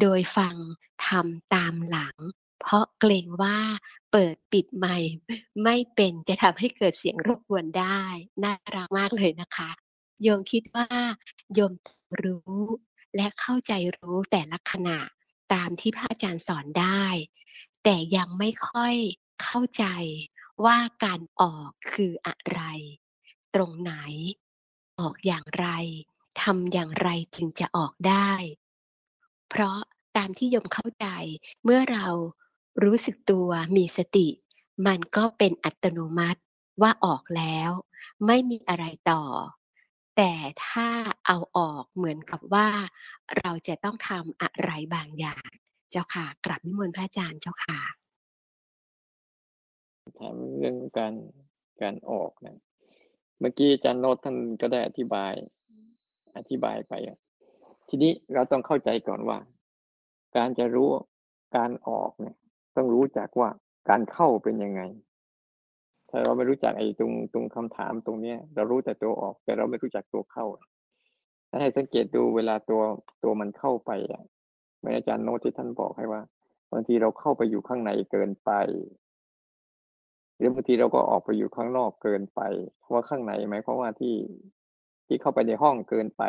[0.00, 0.56] โดยฟัง
[1.06, 2.16] ธรรมตามหลัง
[2.60, 3.58] เพราะเกรงว่า
[4.12, 5.12] เปิดปิดไมค์
[5.62, 8.02] ไม่เป็นจะทำให้เกิดเสียงรบกวนได้
[8.42, 9.70] น่ารักมากเลยนะคะ
[10.22, 10.88] โยมคิดว่า
[11.54, 11.72] โยม
[12.22, 12.60] รู้
[13.16, 14.98] และเข้าใจรู้แต่ละขณะ
[15.52, 17.04] ตามที่พระอาจารย์สอนได้
[17.84, 18.94] แต่ยังไม่ค่อย
[19.42, 19.84] เข้าใจ
[20.64, 22.60] ว่าการออกคืออะไร
[23.54, 23.94] ตรงไหน
[25.00, 25.66] ออกอย่างไร
[26.42, 28.30] ทำอย่างไรจึงจะออกได้
[29.48, 29.78] เพราะ
[30.16, 31.06] ตามที่ยมเข้าใจ
[31.64, 32.06] เมื่อเรา
[32.84, 34.28] รู้สึกตัวมีสติ
[34.86, 36.40] มันก็เป็นอัตโนมัติ
[36.82, 37.70] ว่าออกแล้ว
[38.26, 39.24] ไม่มีอะไรต่อ
[40.16, 40.32] แต่
[40.66, 40.88] ถ้า
[41.26, 42.68] เอาออกเหมือนกับว่า
[43.38, 45.48] เราจะต้องทำอะไรบางอย่าง
[45.90, 47.80] เจ้าค่ะกลับนิมนต์พระอาจารย์เจ้าค่ะ
[50.18, 51.14] ถามเรื่องการ
[51.82, 52.56] การออกนะ
[53.40, 55.32] เมื่อกี้อาจารย์โนตท่านก็ได้อธิบาย
[56.36, 56.94] อธิบายไป
[57.88, 59.38] ทีนี้เราต้องเข้าใจก่อนว่า
[60.36, 60.88] การจะรู้
[61.56, 62.36] การออกเนี่ย
[62.76, 63.50] ต้องรู้จักว่า
[63.88, 64.82] การเข้าเป็นยังไง
[66.08, 70.46] ถ้าเราไม่รู้จักไอ้ตรงตรงคำถามตรงเนี้ย เรารู้แต่ตัวออก แต่เราไม่รู้จักตัวเข้า
[71.50, 72.82] ถ้าให้สังเกตดูเวลาตัว
[73.22, 74.22] ตัวมันเข้าไปอะ
[74.78, 76.22] เหมือนอาจารย์โน้ตที่ท่านบอกให้ว่า
[76.72, 78.50] บางทีเราเข้าไปอยู่ข้างในเกินไป
[80.36, 82.40] หรือบางทีเราก็ออกไปอยู่ข้างนอกเกินไป
[82.80, 84.16] เพราะว่าข้างในไหมายความว่าที่
[85.06, 86.22] ที่เข้าไปในห้องเกินไป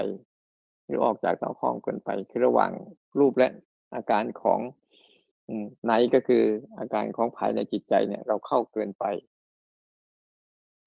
[0.86, 2.72] หรือออกจากนอกห้องเกินไป คือระหว่าง
[3.20, 3.50] รูปและ
[3.96, 4.60] อาการของ
[5.88, 6.43] ในก็คือ
[6.80, 9.06] อาการของภายในจิตใจเนี่ย เราเข้าเกินไป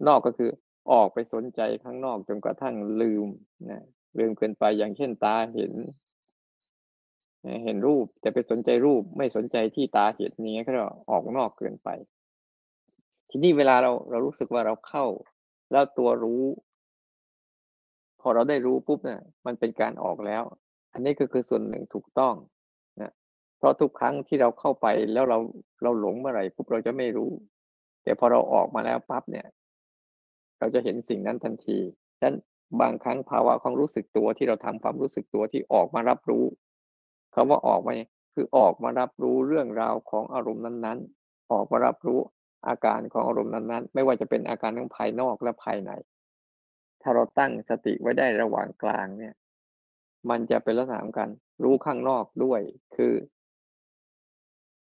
[0.06, 0.50] นอกก็คือ
[0.92, 3.26] ออกไปสนใจข้างนอกจนกระทั่งลืม
[3.70, 3.84] นะ
[4.18, 5.72] ลืมเกินไปอย่างเช่นตาเห็น
[7.64, 10.72] เห็นรูปแต่ไปสนใจรูปไม่สนใจที่ตาเห็นนี้ก็
[11.10, 11.88] ออกนอกเกินไป
[13.30, 15.06] ทีนี้เวลาเราเรารู้สึกว่าเราเข้า
[15.72, 16.42] แล้วตัวรู้
[18.20, 20.42] พอเราได้รู้ปุ๊บเนี่ยมันเป็นการออกแล้ว
[20.92, 22.34] อันนี้ก็คือส่วนหนึ่งถูกต้อง
[23.00, 23.12] นะ
[23.58, 25.38] เพราะทุกครั้งที่เราเข้าไปแล้วเรา
[25.82, 27.30] เราหลงเมื่อไหร่ปุ๊บเราจะไม่รู้
[28.02, 29.46] แต่พอเราออกมาแล้วปั๊บเนี่ย
[30.58, 31.78] เราจะเห็นสิ่งนั้นทันที
[32.18, 32.34] ฉะนั้น
[32.80, 36.44] บางครั้งภาวะของรู้สึกตัวที่เราทำความรู้สึกตัวที่ออกมารับรู้
[37.34, 37.92] คาว่าออกมา
[38.34, 42.20] คือออกมารับรู้เรื่องราวของอารมณ์นั้นๆ ออกมารับรู้
[42.68, 45.90] อาการของอารมณ์นั้นๆ ไม่ว่าจะเป็นอาการทั้งภายนอกและภายใน
[47.02, 49.34] ถ้าเราตั้งสติไว้ได้ระหว่างกลางเนี่ย
[50.30, 51.30] มันจะเป็นลักษณะของการ
[51.64, 52.60] รู้ข้างนอกด้วย
[52.96, 53.14] คือ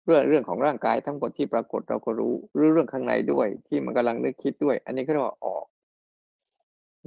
[0.05, 5.65] เรื่องเรื่องของร่างกายทั้งหมดที่ปรากฏเราก็รู้หรือเรื่องข้างในด้วย ที่มันกำลังนึกคิดด้วย อันนี้ก็เรียกว่าออก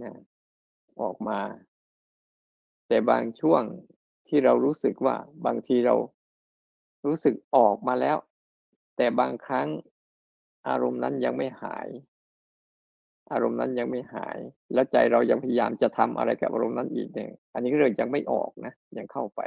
[0.03, 0.13] นะ
[1.01, 1.41] ออกมา
[2.89, 3.63] แต่บางช่วง
[4.29, 5.95] ที่เรารู้สึกว่าบางทีเรา
[7.07, 8.17] รู้สึกออกมาแล้ว
[8.97, 9.69] แต่บางครั้ง
[10.69, 11.89] อารมณ์นั้นยังไม่หาย
[13.33, 14.39] อารมณ์นั้นยังไม่หาย
[14.73, 19.41] แล้วใจเรายังพยายามจะทำอะไรกับอารมณ์นั้นอีกเนี่ยอันนี้เรื่องยังไม่ออกนะยังเข้าไป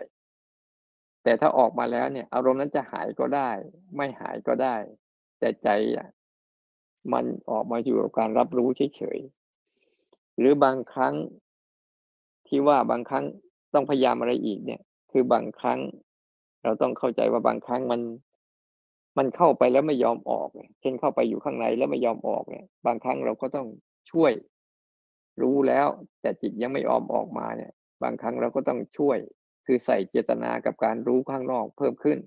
[1.24, 3.50] แต่ถ้าออกมาแล้วเนี่ย อารมณ์นั้นจะหายก็ได้
[3.96, 4.76] ไม่หายก็ได้
[5.40, 6.08] แต่ใจอะ
[7.14, 11.16] มันออกมาอยู่กับการรับรู้เฉยๆหรือบางครั้ง
[12.48, 13.26] ที่ว่าบางครั้ง
[13.74, 15.80] ต้องพยายามอะไรอีกเนี่ย คือบางครั้ง
[16.64, 18.02] เราต้องเข้าใจว่าบางครั้งมัน
[19.18, 20.50] มันเข้าไปแล้วไม่ยอมออก
[20.82, 23.68] เช่นเข้าไปอยู่ข้างในแล้วไม่ยอมออกเนี่ย บางครั้งเราก็ต้อง
[24.12, 24.32] ช่วย
[25.42, 25.88] รู้แล้ว
[26.22, 27.72] แต่จิตยังไม่ยอมออกมาเนี่ย
[28.04, 29.18] บางครั้งเราก็ต้องช่วย
[29.66, 32.18] คือใส่เจตนากับการรู้ข้างนอกเพิ่มขึ้น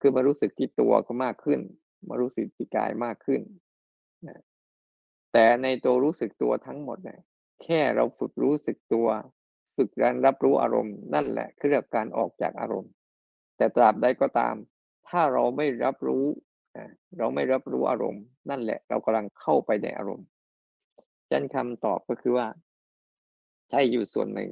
[0.00, 1.60] คือมารู้สึกที่ตัวก็มากขึ้น
[2.08, 3.40] มารู้สึกที่กายมากขึ้น
[4.28, 4.42] นะ
[5.32, 7.20] แต่ในตัวรู้สึกตัวทั้งหมดเนี่ย
[7.62, 9.08] แค่เราฝึกรู้สึกตัว
[9.76, 12.92] ฝึกการรับรู้อารมณ์นั่นแหละคือเรื่องการออกจากอารมณ์
[13.56, 14.54] แต่ตราบใดก็ตาม
[15.08, 16.24] ถ้าเราไม่รับรู้
[17.18, 20.26] เราไม่รับรู้อารมณ์ นั่นแหละ เรากำลังเข้าไปในอารมณ์
[21.30, 22.46] ฉันคำตอบก็คือว่า
[23.70, 24.50] ใช่อยู่ส่วนหนึ่ง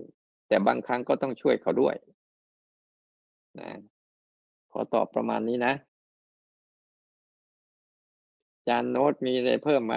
[0.49, 1.97] แต่บางครั้งก็ต้องช่วยเขาด้วย
[3.61, 3.71] นะ
[4.73, 5.75] ขอตอบประมาณนี้นะ
[8.69, 9.97] จานโน้ตมีอะไรเพิ่มไหม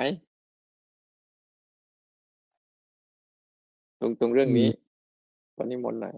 [4.00, 4.70] ตรงตรงเรื่องนี้
[5.58, 6.16] วันนี้มนหน่อย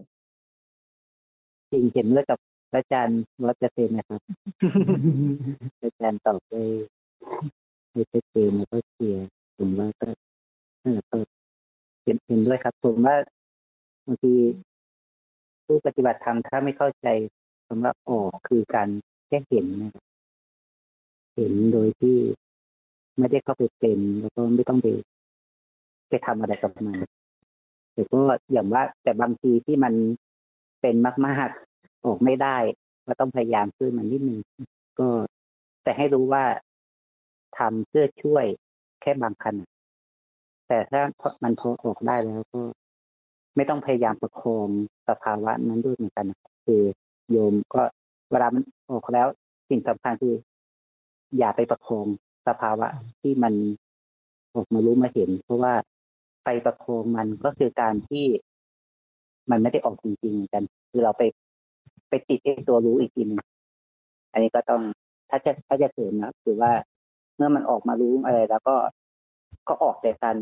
[1.71, 2.39] จริงเห็นแล้วกับ
[2.73, 4.21] อาจารย์ร้อยเปอร์เซ็นต์นะครับ
[5.83, 6.63] อาจารย์ตอบได้
[7.91, 9.27] ไม่ชัดเจนแล้วก็เคลียร์
[9.57, 10.07] ผมว่าก็
[10.81, 11.17] เออก็
[12.03, 13.15] เห็นเห็นด้วยครับ ผมว่า
[14.05, 14.33] บางที
[15.65, 17.07] ผู้ปฏิบัติธรรมถ้าไม่เข้าใจ
[17.67, 18.89] คำว่าออกคือการ
[19.27, 20.03] แค่เห็นนะครับ
[21.35, 22.17] เห็นโดยที่
[23.17, 24.87] ไม่ได้เข้าไปเป็นแล้วก็ไม่ต้องไป
[26.09, 26.97] ไปทำอะไรกับมัน
[27.93, 28.19] แต่ก็
[28.51, 29.93] อย่างว่าแต่บางทีที่มัน
[30.81, 30.95] เป็น
[31.27, 31.66] มากๆ
[32.05, 32.57] ออกไม่ได้
[33.07, 34.39] ก็ต้องพยายามช่วยมันนิดนึง
[34.99, 35.07] ก็
[35.83, 36.43] แต่ให้รู้ว่า
[37.57, 38.45] ทำเพื่อช่วย
[39.01, 39.65] แค่บางขณะ
[40.67, 41.01] แต่ถ้า
[41.43, 42.61] มันพอออกได้แล้วก็
[43.55, 44.67] ไม่ต้องพยายามประคอง
[45.09, 46.27] สภาวะนั้นด้วยเหมือนกัน
[46.65, 46.81] คือ
[47.31, 47.81] โยมก็
[48.31, 49.27] เวลามันออกแล้ว
[49.69, 50.35] สิ่งสำคัญคือ
[51.37, 52.05] อย่าไปประคอง
[52.47, 52.87] สภาวะ
[53.21, 53.53] ที่มัน
[54.55, 55.73] ออกมารู้มาเห็น เพราะว่า
[56.45, 58.25] ไปประคองมันก็คือการที่
[59.49, 61.23] มันไม่ได้ออกจริงๆกัน คือเราไป
[62.09, 63.41] ไปติดไอ้ตัวรู้อีกทีหนึง
[64.31, 64.81] อันนี้ก็ต้อง
[65.29, 66.71] ถ้าจะถ้าจะเสริมนะคือว่า
[67.35, 68.75] เมื่อมันออกมารู้อะไร แล้วก็
[69.67, 70.35] ก็ออกจากการ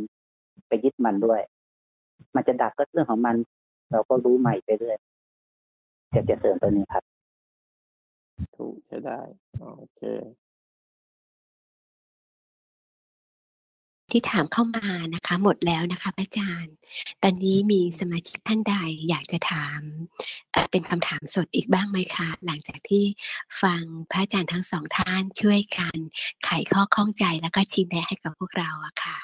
[0.67, 1.41] ไปยึดมันด้วย
[2.35, 3.35] มันจะดับก็เรื่องของมัน
[3.91, 4.97] เราก็รู้ใหม่ไปเรื่อย
[6.13, 7.03] จะจะเสริมตัวนี้ครับ
[8.57, 9.19] ถูกใช้ได้
[9.59, 10.01] โอเค
[14.17, 16.75] ที่ถามเข้ามานะคะ หมดแล้วนะคะพระอาจารย์
[17.23, 18.75] ตอนนี้มีสมาชิกท่านใด
[19.09, 19.81] อยากจะถาม
[20.71, 23.03] เป็นคำถามสดอีกบ้างไหมคะ หลังจากที่
[23.61, 25.97] ฟังพระอาจารย์ทั้งสองท่านช่วยกัน
[26.45, 29.17] ไขข้อข้องใจแล้วก็ชี้แนะให้กับพวกเราอะค่ะ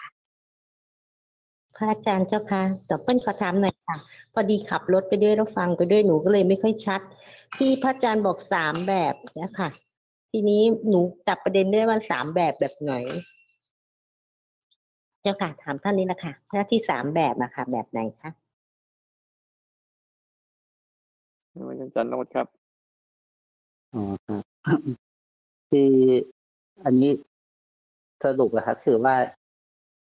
[1.75, 3.97] พระอาจารย์เจ้าค่ะแต่เปิ้ลขอถามหน่อยค่ะ
[4.33, 7.01] พอดีขับรถไปด้วยแล้วฟังไปด้วยหนูก็เลยไม่ค่อยชัด
[7.57, 9.69] ที่พระอาจารย์บอกสามแบบเนี่ยค่ะ
[10.31, 12.93] ทีนี้หนูจับประเด็นได้ว่าสามแบบแบบไหน
[15.21, 18.29] เจ้าค่ะถามท่านนี้แหละค่ะหน้าที่สามแบบนะคะแบบไหนคะ
[21.53, 22.47] อาจารย์โน้ตครับ
[23.93, 24.29] อ๋อค
[24.69, 24.79] รับ
[25.69, 25.93] คือ
[26.85, 27.11] อันนี้
[28.23, 29.15] สรุปนะครับคือว่า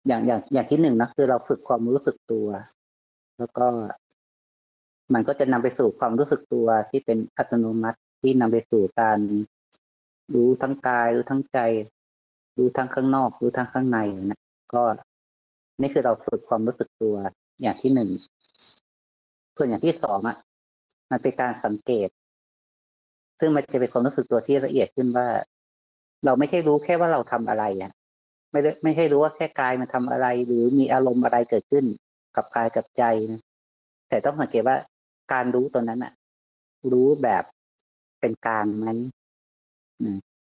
[0.07, 2.47] อย่างอย่างอย่างที่หนึ่งนะคือเราฝึกความรู้สึกตัว
[3.37, 3.67] แล้วก็
[5.13, 9.19] มันก็จะนำไปสู่ความรู้สึกตัวที่เป็นอัตโนมัติที่นำไปสู่การ
[10.33, 11.59] รู้ทั้งกายรู้ทั้งใจ
[12.57, 14.39] รู้ทั้งข้างนอก รู้ทั้งข้างในนะ
[14.73, 14.83] ก็
[15.81, 17.15] นี่คือเราฝึกความรู้สึกตัว
[17.61, 18.09] อย่างที่หนึ่ง
[19.57, 20.37] ส่วนอย่างที่สองอะ
[21.11, 22.09] มันเป็นการสังเกต
[23.39, 25.27] ซึ่งมันจะเป็นความรู้สึกตัวที่ละเอียดขึ้นว่า
[26.25, 27.91] เราไม่ใช่รู้แค่ว่าเราทำอะไรอะ
[28.51, 31.85] ไม่ได้ไม่ใช่รู้ว่าแค่กายมันทำอะไร หรือมีอารมณ์อะไรเกิดขึ้น
[32.35, 33.41] กับกายกับใจนะ
[34.09, 34.77] แต่ต้องสังเกตว่า
[35.33, 36.13] การรู้ตัวนั้นอะ
[36.91, 37.43] รู้แบบ
[38.19, 38.89] เป็นกลางไหม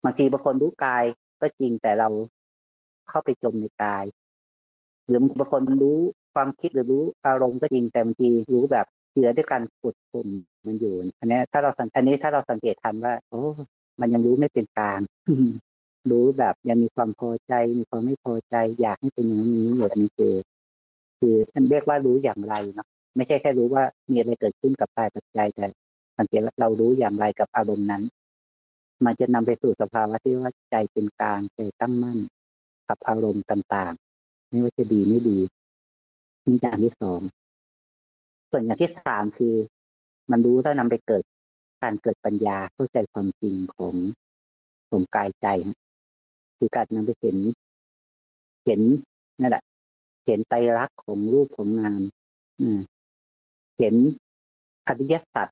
[0.03, 1.03] บางทีบางคนรู้กาย
[1.41, 2.09] ก็จริงแต่เรา
[3.09, 4.05] เข้าไปจมในกาย
[5.07, 5.99] หรือบางคนรู้
[6.33, 10.27] ความคิดหรือรู้อารมณ์ก็จริงแต่บางทีรู้แบบเจือด้วยการกดข่ม
[10.65, 13.43] มันอยู่อันนี้ถ้าเราสังอันนี้ถ้าเราสังเกตทันว่า โอ้
[13.99, 14.99] มันยังรู้ไม่เป็นกลาง
[16.11, 20.33] รู้แบบยังมีความพอใจ มีความไม่พอใจ อยากให้เป็นอย่างนี้อยู่อันนี้คือ
[21.19, 25.65] คืออันเรียกว่ารู้อย่างไรเนาะไม่ใช่แค่รู้ว่ามีอะไรเกิดขึ้นกับกายกับใจแต่
[26.17, 28.03] สังเกตเรารู้อย่างไรกับอารมณ์นั้น
[29.05, 32.19] มันจะนำไปสู่สภาวะที่ว่าใจเป็นกลางใจตั้งมั่น
[32.89, 35.37] กับอารมณ์ต่างๆ ไม่ว่าจะดีไม่ดี
[36.45, 37.21] นี่อย่างที่สอง
[38.49, 39.55] ส่วนอย่างที่สามคือ
[40.31, 41.23] มันรู้ถ้านำไปเกิด
[41.81, 43.95] การเกิดปัญญาเข้าใจความจริงของ
[44.89, 45.47] ของกายใจ
[46.57, 47.37] คือการนำไปเห็น
[48.65, 48.81] เห็น
[49.39, 49.63] นั่นแหละ
[50.25, 52.01] เห็นไตรลักษณ์ของรูปของนาม
[52.59, 52.67] อื
[53.77, 53.95] เห็น
[54.87, 55.47] อริยสัจ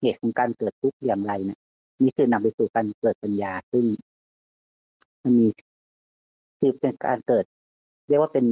[0.00, 1.60] เหตุของการเกิดทุกข์อย่างไรเนี่ย
[2.02, 3.84] นี่คือนำไปสู่การเกิดปัญญาซึ่ง
[5.22, 5.48] มันมี
[6.64, 7.44] คือเป็นการเกิด
[8.08, 8.46] เรียกว่าเป็น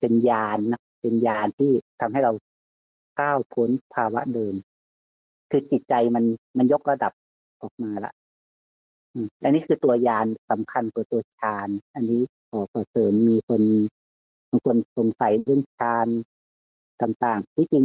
[0.00, 2.32] เป็นญาณนะเป็นญาณที่ทำให้เรา
[3.20, 4.54] ก้าวพ้นภาวะเดิม
[5.50, 6.24] คือจิตใจมัน
[6.58, 7.12] มันยกระดับ
[7.62, 8.12] ออกมาละ
[9.42, 13.62] อันนี้คือตัวยานสำคัญกว่าตัวฌาน อันนี้ขอขอเสริมมีคน
[14.50, 16.08] บางคนสงสัยเรื่องฌาน
[17.02, 17.84] ต่างๆ ที่จริง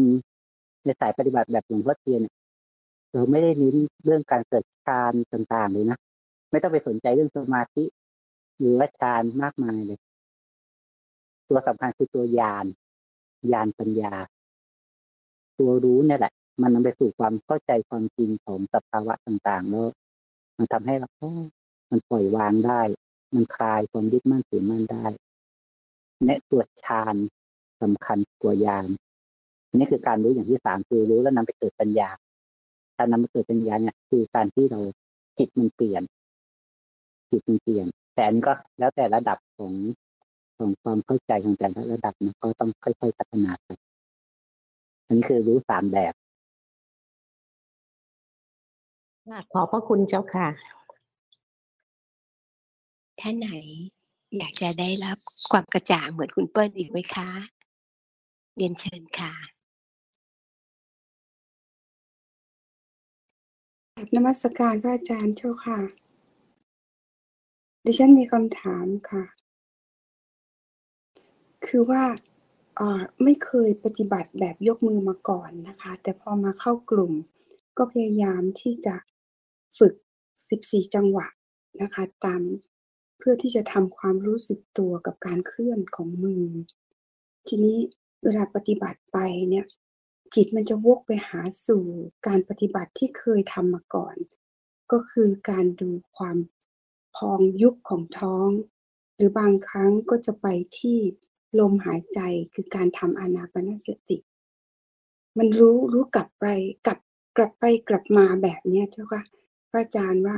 [0.84, 2.22] ในสายปฏิบัติแบบหลวงพ่อเทียน
[3.12, 3.76] เราไม่ได้เน้น
[4.06, 5.98] เรื่องการเกิดฌานต่างๆเลยนะ
[6.52, 7.84] ไม่ต้องไปสนใจเรื่องสมาธิ
[8.60, 10.00] หรือว่าฌานมากมายเลย
[11.50, 12.66] ตัวสำคัญคือตัวยาน
[13.52, 14.14] ยานปัญญา
[15.60, 19.88] ตัวรู้เนี่ยแหละ มันนำไปสู่ความเข้าใจความจริงของสภาวะต่างๆแล้ว
[20.58, 21.10] มันทำให้เรา
[21.92, 22.82] มันปล่อยวางได้
[23.36, 25.06] มันคลายความยึดมั่นถือมั่นได้
[26.26, 27.16] เนี่ยตัวฌาน
[27.82, 28.88] สำคัญตัวยาน
[29.78, 32.10] นี่คือการรู้อย่างที่สามคือรู้แล้วนำไปเกิดปัญญา
[32.98, 34.80] การนำไปเกิดปัญญาเนี่ยคือการที่เรา
[35.38, 36.04] จิตมันเปลี่ยน
[37.32, 37.88] จิตมันเปลี่ยน
[38.20, 39.74] แต่อันนี้ก็แล้วแต่ระดับของ
[40.58, 43.70] ของความเข้าใจของแต่ละระดับนะก็ต้องค่อยๆพัฒนาไป
[45.06, 46.14] อันนี้คือรู้สามแบบ
[49.52, 50.48] ขอบพระคุณเจ้าค่ะ
[53.20, 53.50] ท่านไหน
[54.38, 55.18] อยากจะได้รับ
[55.52, 57.30] ความกระจ่างเหมือนคุณเปิ้ลอีกไหมคะ
[58.56, 59.34] เรียนเชิญค่ะ
[64.16, 65.80] นมัสการพระอาจารย์เจ้าค่ะ
[67.86, 69.24] ดิฉันมีคำถามค่ะ
[71.66, 72.04] คือว่า
[72.76, 77.14] เอ่อไม่เคยปฏิบัติแบบยกมือมาก่อนนะคะ แต่พอมาเข้ากลุ่ม
[77.78, 78.96] ก็พยายามที่จะ
[79.80, 79.94] ฝึก
[80.44, 81.28] 14 จังหวะ
[81.82, 82.42] นะคะ ตาม
[83.18, 86.46] เพื่อที่จะทำความรู้สึกตัวกับการเคลื่อนของมือ
[87.48, 87.78] ทีนี้
[88.24, 89.18] เวลาปฏิบัติไป
[89.50, 89.66] เนี่ย
[90.36, 91.84] จิตมันจะวกไปหาสู่
[92.28, 94.16] การปฏิบัติที่เคยทำมาก่อน
[94.92, 96.38] ก็คือการดูความ
[97.20, 98.50] พองยุบของท้อง
[99.16, 100.48] หรือบางครั้งก็จะไป
[100.80, 101.00] ที่
[101.60, 102.20] ลมหายใจ
[102.54, 104.18] คือการทำอานาปนสติ
[105.38, 106.46] มันรู้รู้กลับไป
[106.86, 107.00] กลับ
[107.38, 109.24] กลับไปกลับมาแบบเนี้ยเจ้าค่ะ
[109.70, 110.38] พระอาจารย์ว่า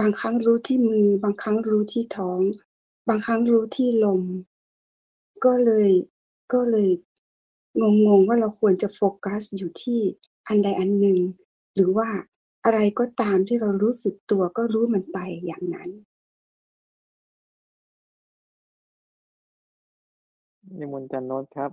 [0.00, 2.40] บางครั้งรู้ที่มือ บางครั้งรู้ที่ท้อง
[3.08, 4.22] บางครั้งรู้ที่ลม
[5.44, 5.90] ก็เลย
[6.52, 6.90] ก็เลย
[7.80, 10.00] งงๆว่าเราควรจะโฟกัสอยู่ที่
[10.48, 11.18] อันใดอันหนึ่ง
[11.74, 12.08] หรือว่า
[12.64, 15.90] อะไรก็ตามที่เรารู้สึกตัวก็รู้มันไปอย่างนั้น
[20.78, 21.70] นิมนต์อาจันโนตครับ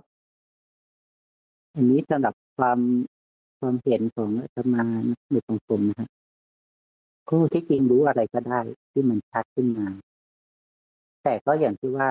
[1.74, 2.78] อันนี้สำหรับความ
[3.58, 4.82] ความเห็นของอาตมา
[5.30, 6.08] ในของผมนะครับ
[7.28, 9.86] ก็ที่จริงรู้อะไรก็ได้ที่มันชัดขึ้นมา
[11.22, 12.08] แต่ก็อย่างที่ว่า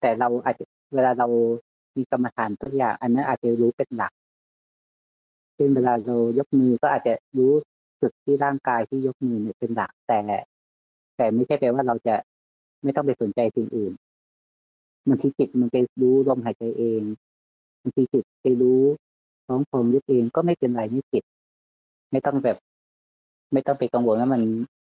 [0.00, 0.64] แต่เราอาจจะ
[0.94, 1.28] เวลาเรา
[1.96, 4.12] มีกรรมฐานตัวอย่าง อันนั้นอาจจะรู้เป็นหลัก
[5.54, 7.52] เช่นเวลาเรายกมือก็อาจจะรู้
[8.00, 10.20] สึกที่ร่างกายที่ยกมือเนี่ยเป็นหลักแต่
[11.16, 12.14] แต่ไม่ใช่แปลว่าเราจะ
[12.82, 13.92] ไม่ต้องไปสนใจสิ่งอื่น
[15.08, 17.02] บางทีจิตมันไปรู้ลมหายใจเอง
[17.82, 18.82] บางทีจิตไปรู้
[19.46, 21.24] ท้องพองยุบเองก็ไม่เป็นไรไม่ผิด
[22.10, 22.56] ไม่ต้องแบบ
[23.52, 24.42] ไม่ต้องไปกังวลว่ามัน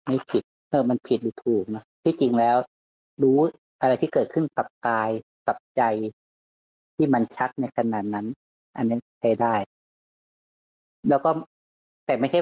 [0.08, 2.58] ไม่ผิดเออมันผิดหรือถูกนะที่จริงแล้ว
[3.24, 3.38] รู้
[3.82, 5.10] อะไรที่เกิดขึ้นกับกาย
[5.48, 5.82] กับใจ
[6.96, 8.26] ที่มันชัดในขนาดนั้น
[8.78, 9.56] อันนี้ใช้ได้
[11.10, 11.30] แล้วก็
[12.06, 12.40] แต่ไม่ใช่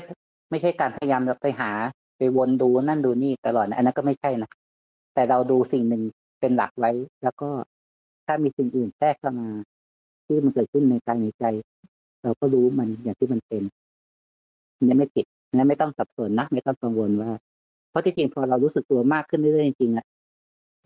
[0.52, 1.72] ไม่ใช่การพยายามไปหา
[2.18, 4.50] ไปวนดูนั่นดูนี่ตลอดนะอันนั้นก็ไม่ใช่นะ
[5.14, 6.02] แต่เราดูสิ่งหนึ่ง
[6.40, 6.92] เป็นหลักไว้
[7.24, 7.50] แล้วก็
[8.26, 9.50] ถ้ามีสิ่งอื่นแทรกเข้ามา
[10.26, 11.46] ที่มันเกิดขึ้นในกายในใจ
[12.24, 13.64] เราก็รู้มันอย่างที่มันเป็น
[14.84, 17.32] นี่ไม่ผิดนี่ไม่ต้องสับสนนะไม่ต้องกังวลว่า
[17.90, 20.06] เพราะที่จริงพอเรารู้สึกตัวมากขึ้นเรื่อยๆจริงๆอะ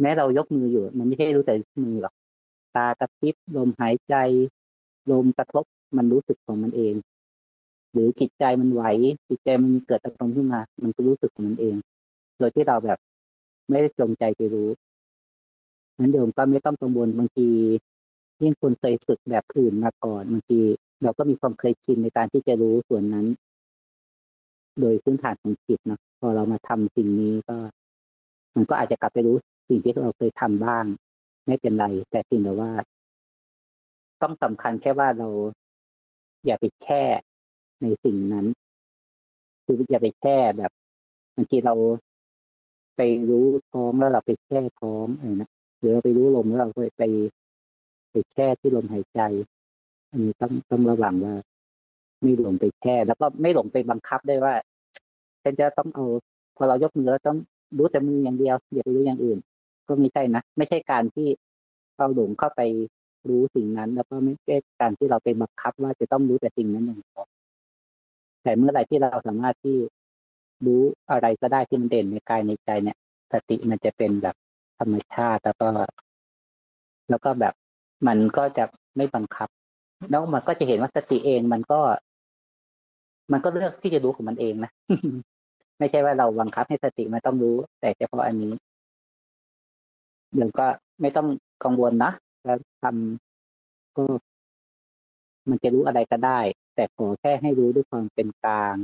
[0.01, 2.13] แม้เรายกมืออยู่ มันไม่ใช่รู้แต่มือหรอก
[2.75, 4.15] ตากระพริบลมหายใจ
[5.11, 5.65] ลมกระทบ
[5.97, 6.93] มันรู้สึกของมันเอง
[7.95, 8.83] หรือจิตใจมันไหว
[9.29, 11.75] จิตใจมันเกิดอารมณ์ขึ้นมา มันก็รู้สึกของมันเอง
[12.37, 12.99] โดยที่เราแบบ
[13.69, 14.69] ไม่ได้จงใจไปรู้
[15.99, 17.47] นั้นเดิมก็ไม่ต้องกังวลบางที
[18.41, 20.59] ยิ่งคนเคยฝึกแบบอื่นมาก่อนบางที
[21.03, 23.25] เราก็มีความเคยชินในการที่จะรู้ส่วนนั้น
[24.79, 27.57] โดยพื้นฐานของจิตนะพอเรามาทำสิ่งนี้ก็
[28.55, 29.35] มันก็อาจจะกลับไปรู้
[29.69, 30.85] สิ่งที่เราเคยทำบ้าง
[31.47, 32.71] ไม่เป็นไร แต่สิ่งแต่ว่า
[34.21, 35.27] ต้องสำคัญแค่ว่าเรา
[36.45, 37.03] อย่าไปแช่
[37.81, 38.45] ในสิ่งนั้น
[39.65, 40.71] คืออย่าไปแช่แบบ
[41.35, 41.75] บางทีเรา
[42.97, 47.03] ไปรู้ท้องแล้วเราไปแช่ท้องอะไรนะหรือเราไปรู้ลมแล้วเราไปไป
[48.11, 49.21] ไปแช่ที่ลมหายใจ
[50.11, 51.35] อันนี้ต้องต้องระวังว่า
[52.21, 54.53] ไม่หลงไปแช่ แล้วก็ไม่หลงไปบังคับได้ว่า
[55.43, 56.05] ฉันจะต้องเอา
[56.57, 57.37] พอเรายกมือแล้วต้อง
[57.77, 59.37] รู้แต่มืออย่างเดียวอย่าไปรู้อย่างอื่น
[59.87, 61.27] ก็ไม่ใช่นะไม่ใช่การที่
[61.97, 62.61] เราหลงเข้าไป
[63.29, 67.25] รู้สิ่งนั้น แล้วก็ไม่ใช่การที่เราไปบังคับว่าจะต้องรู้แต่สิ่งนั้นอย่างเดียว
[68.45, 69.77] แต่เมื่อไหร่ที่เราสามารถที่
[70.65, 70.81] รู้
[71.11, 72.97] อะไรก็ได้ที่มันเด่นในกายในใจเนี่ย
[73.31, 74.35] สติมันจะเป็นแบบ
[74.79, 75.67] ธรรมชาติแล้วก็
[77.09, 77.53] แล้วก็แบบ
[78.07, 78.63] มันก็จะ
[78.97, 79.49] ไม่บังคับ
[80.09, 81.79] แล้วมันก็จะเห็นว่าสติเองมันก็
[83.31, 84.71] มันก็เลือกที่จะรู้ของมันเองนะ
[85.79, 88.53] ไม่ใช่ว่าเราบังคับให้สติมันต้องรู้ แต่เฉพาะอันนี้
[90.33, 90.67] เดี๋ยวก็
[91.01, 91.27] ไม่ต้อง
[91.63, 92.11] กังวลนะ
[92.45, 94.03] แล้วทำก็
[95.49, 96.39] มันจะรู้อะไรก็ได้
[96.75, 98.75] แต่ขอแค่ให้รู้ด้วยความเป็นกลาง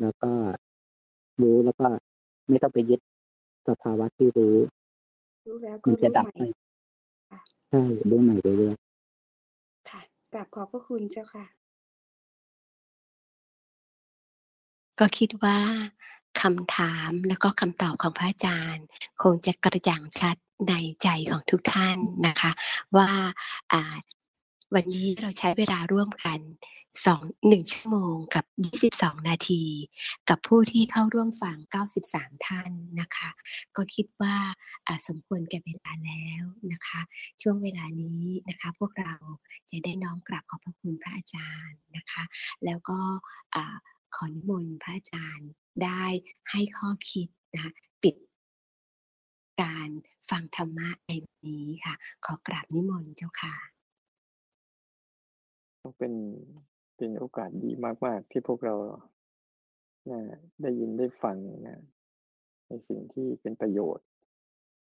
[0.00, 0.30] แล้วก็
[1.42, 1.86] รู้แล้วก็
[2.48, 3.00] ไม่ต้องไปยึด
[3.68, 4.56] สภาวะที่รู้
[5.48, 6.60] รู้แล้วก็มันจะรู้ดับใหม่ไป
[7.30, 8.76] ค่ะใช่รู้ใหม่เรื่อย
[9.90, 10.00] ค่ะ
[10.34, 11.46] กราบขอบพระคุณเจ้าค่ะ
[14.98, 15.58] ก็คิดว่า
[16.40, 18.86] คำถามแล้วก็คำตอบของพระอาจารย์
[19.22, 20.36] คงจะกระจ่างชัด
[20.68, 22.50] ในใจของทุกท่านนะคะ
[22.96, 23.10] ว่า
[23.72, 23.94] อ่า
[24.74, 26.40] วันนี้เราใช้เวลาร่วมกัน
[27.06, 28.44] สองหนึ่งชั่วโมงกับ
[28.98, 29.64] 22 นาที
[30.28, 31.56] กับผู้ที่เข้าร่วมฟัง
[32.02, 33.30] 93 ท่านนะคะ
[33.76, 34.36] ก็คิดว่า
[35.08, 37.00] สมควรแก่เวลาแล้วนะคะ
[37.42, 39.14] ช่วงเวลานี้นะคะ พวกเรา
[39.70, 42.24] จะได้น้อมกราบขอบพระคุณพระอาจารย์นะคะ
[42.64, 42.98] แล้วก็
[44.16, 45.50] ขอนิมนต์พระอาจารย์
[45.84, 46.04] ได้
[46.50, 48.16] ให้ข้อคิดนะคะปิด
[49.62, 49.88] การ
[50.30, 51.94] ฟังธรรมะในวันนี้ค่ะ
[52.24, 53.77] ขอกราบนิมนต์เจ้าค่ะ
[55.98, 56.12] เป็น
[56.96, 57.70] เป็นโอกาสดี
[58.06, 58.74] มาก ๆ ที่พวกเรา
[60.10, 60.20] นะ
[60.62, 61.36] ได้ยินได้ฟัง
[61.68, 61.80] นะ
[62.68, 64.06] ในสิ่งที่เป็นประโยชน์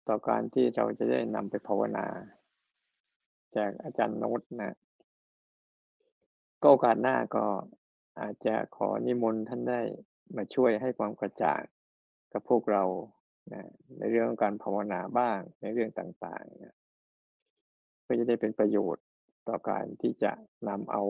[0.09, 2.07] ต่อการที่เราจะได้นำไปภาวนา
[3.57, 4.75] จากอาจารย์โน้ตนะ
[6.63, 7.45] ก็โอกาสหน้าก็
[8.21, 9.81] อาจจะขอนิมนต์ท่านได้
[10.37, 11.63] มาช่วยให้ความกระจ่าง
[12.33, 12.85] กับพวกเรา
[13.53, 13.63] นะ
[13.99, 16.75] ในเรื่องของการภาวนาบ้างในเรื่องต่างๆนะ
[18.03, 19.05] เพื่อจะได้เป็นประโยชน์
[19.49, 20.33] ต่อการที่จะ
[20.69, 21.03] นำเอา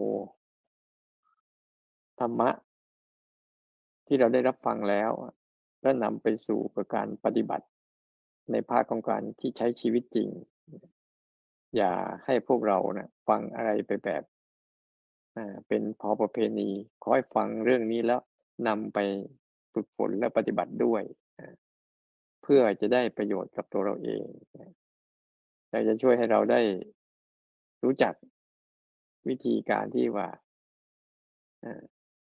[2.21, 2.51] ธรรมะ
[4.07, 5.11] ที่เราได้รับฟังแล้ว
[5.83, 6.61] แล้วนำไปสู่
[6.95, 7.67] การปฏิบัติ
[8.53, 10.29] ในภาคของการที่ใช้ชีวิตจริง
[11.77, 11.93] อย่า
[12.25, 14.23] ให้พวกเรานะฟังอะไรไปแบบ
[15.69, 16.69] เป็นพอประเพณี
[17.03, 18.21] ขอให้ฟังเรื่องนี้แล้ว
[18.69, 18.99] นำไป
[19.73, 21.03] ฝึกฝนและปฏิบัติด้วย
[22.43, 24.25] เพื่อจะได้ประโยชน์กับตัวเราเอง
[25.71, 26.61] อยากจะช่วยให้เราได้
[27.85, 28.15] รู้จัก
[29.29, 30.29] วิธีการที่ว่า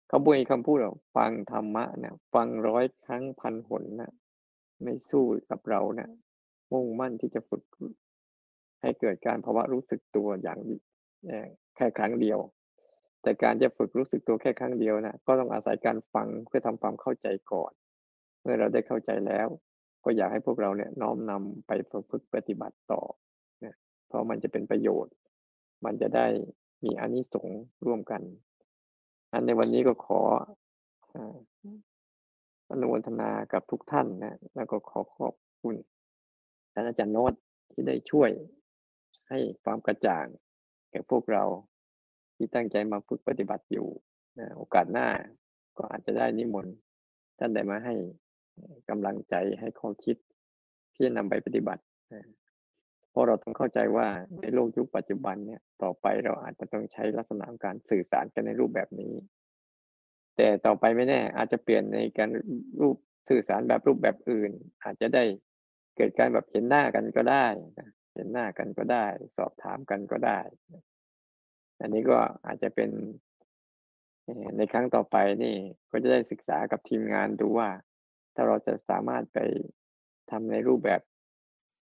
[0.09, 4.13] เขาบุยคำพูดว่าฟังธรรมะเนี่ยฟังร้อยครั้งพันหนนะ
[4.83, 6.11] ไม่สู้กับเราเนะ
[6.73, 7.63] มุ่งมั่นที่จะฝึก
[8.83, 10.59] ให้เกิดการภาวะรู้สึกตัวอย่าง
[11.77, 12.39] แค่ครั้งเดียว
[13.23, 17.73] แต่การจะฝึกรู้สึกตัวแค่ครั้งเดียวนะก็ต้องอาศัยการฟังเพื่อทำความเข้าใจก่อน
[18.43, 19.49] เมื่อเราได้เข้าใจแล้ว
[20.05, 21.71] ก็อยากให้พวกเราเนี่ยน้อมนำไป
[22.11, 23.03] ฝึกปฏิบัติต่อ
[23.65, 23.75] นะ
[24.09, 25.13] เพราะมันจะเป็นประโยชน์
[25.85, 26.27] มันจะได้
[26.85, 28.23] มีอานิสงส์ร่วมกัน
[29.33, 30.21] อันในวันนี้ก็ขอ
[32.71, 35.77] อนุโมทนากับทุกท่านนะ แล้วก็ขอขอบคุณ
[36.73, 37.35] ท่านอาจารย์โนต
[37.71, 38.31] ที่ได้ช่วย
[39.29, 40.27] ให้ความกระจ่าง
[40.91, 41.45] แก่พวกเรา
[42.37, 43.89] ที่ตั้งใจมาฝึกปฏิบัติอยู่
[44.39, 45.09] นะโอกาสหน้า
[45.77, 46.75] ก็อาจจะได้นิมนต์
[47.39, 47.95] ท่านได้มาให้
[48.89, 50.17] กำลังใจให้ข้อคิด
[50.95, 51.83] ที่จะนำไปปฏิบัติ
[53.13, 54.07] เพราะเราต้องเข้าใจว่า
[54.41, 59.15] ในโลกยุคปัจจุบันเนี่ยต่อไปเราอาจจะต้องใช้ลักษณะการสื่อสารกันในรูปแบบนี้
[60.37, 62.31] แต่ต่อไปไม่แน่ อาจจะเปลี่ยนในการ
[62.81, 62.97] รูป
[63.29, 64.53] สื่อสารแบบรูปแบบอื่น
[64.85, 65.25] อาจจะได้
[65.97, 67.47] เกิดการแบบเห็นหน้ากันก็ได้
[68.15, 69.07] เห็นหน้ากันก็ได้
[69.37, 70.41] สอบถามกันก็ได้
[71.81, 72.91] อันนี้ก็อาจจะเป็น
[74.57, 75.57] ในครั้งต่อไปนี่
[75.91, 77.69] ก็จะได้ศึกษากับทีมงานดูว่า
[78.35, 79.39] ถ้าเราจะสามารถไป
[80.31, 81.01] ทำในรูปแบบ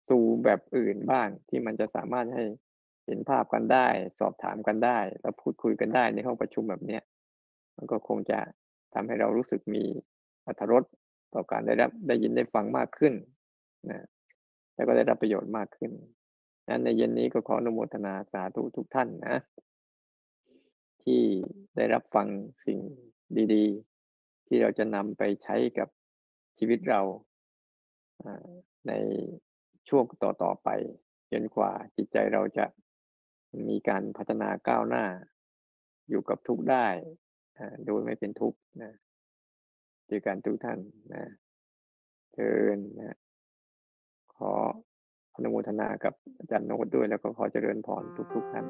[0.07, 2.43] ซูแบบอื่นบ้างที่มันจะสามารถให้
[3.05, 3.87] เห็นภาพกันได้
[4.19, 7.01] สอบถามกันได้ แล้วพูดคุยกันได้ในห้องประชุมแบบเนี้ย
[7.75, 8.39] มันก็คงจะ
[8.93, 9.83] ทำให้เรารู้สึกมี
[10.47, 10.83] อรรถรส
[11.33, 13.13] ต่อการได้รับได้ยินได้ฟังมากขึ้น
[13.91, 14.05] นะ
[14.75, 15.91] แล้วก็ได้รับประโยชน์มากขึ้น
[16.69, 19.37] นั้นในเย็นนี้ก็ขออนุโมทนาสาธุทุกท่านนะ
[21.03, 21.21] ที่
[21.75, 22.27] ได้รับฟัง
[22.65, 22.79] สิ่ง
[23.53, 23.65] ดี
[24.07, 25.89] ๆ ที่เราจะนำไปใช้กับ
[26.57, 27.01] ชีวิตเรา
[28.87, 28.91] ใน
[29.89, 30.69] ช่วงต่อต่อไป
[31.31, 32.65] จนกว่าจิตใจเราจะ
[33.69, 35.05] มีการพัฒนาก้าวหน้า
[36.09, 36.87] อยู่กับทุกได้
[37.85, 38.93] โดยไม่เป็นทุกข์นะ
[40.07, 40.79] เจอกันทุกท่าน
[41.13, 41.23] นะ
[42.33, 43.17] เชิญนะ
[44.35, 44.51] ขอ
[45.35, 48.03] อนุโมทนากับอาจารย์โน้ตด้วยแล้วก็ขอเจริญพร
[48.33, 48.65] ทุกๆท่าน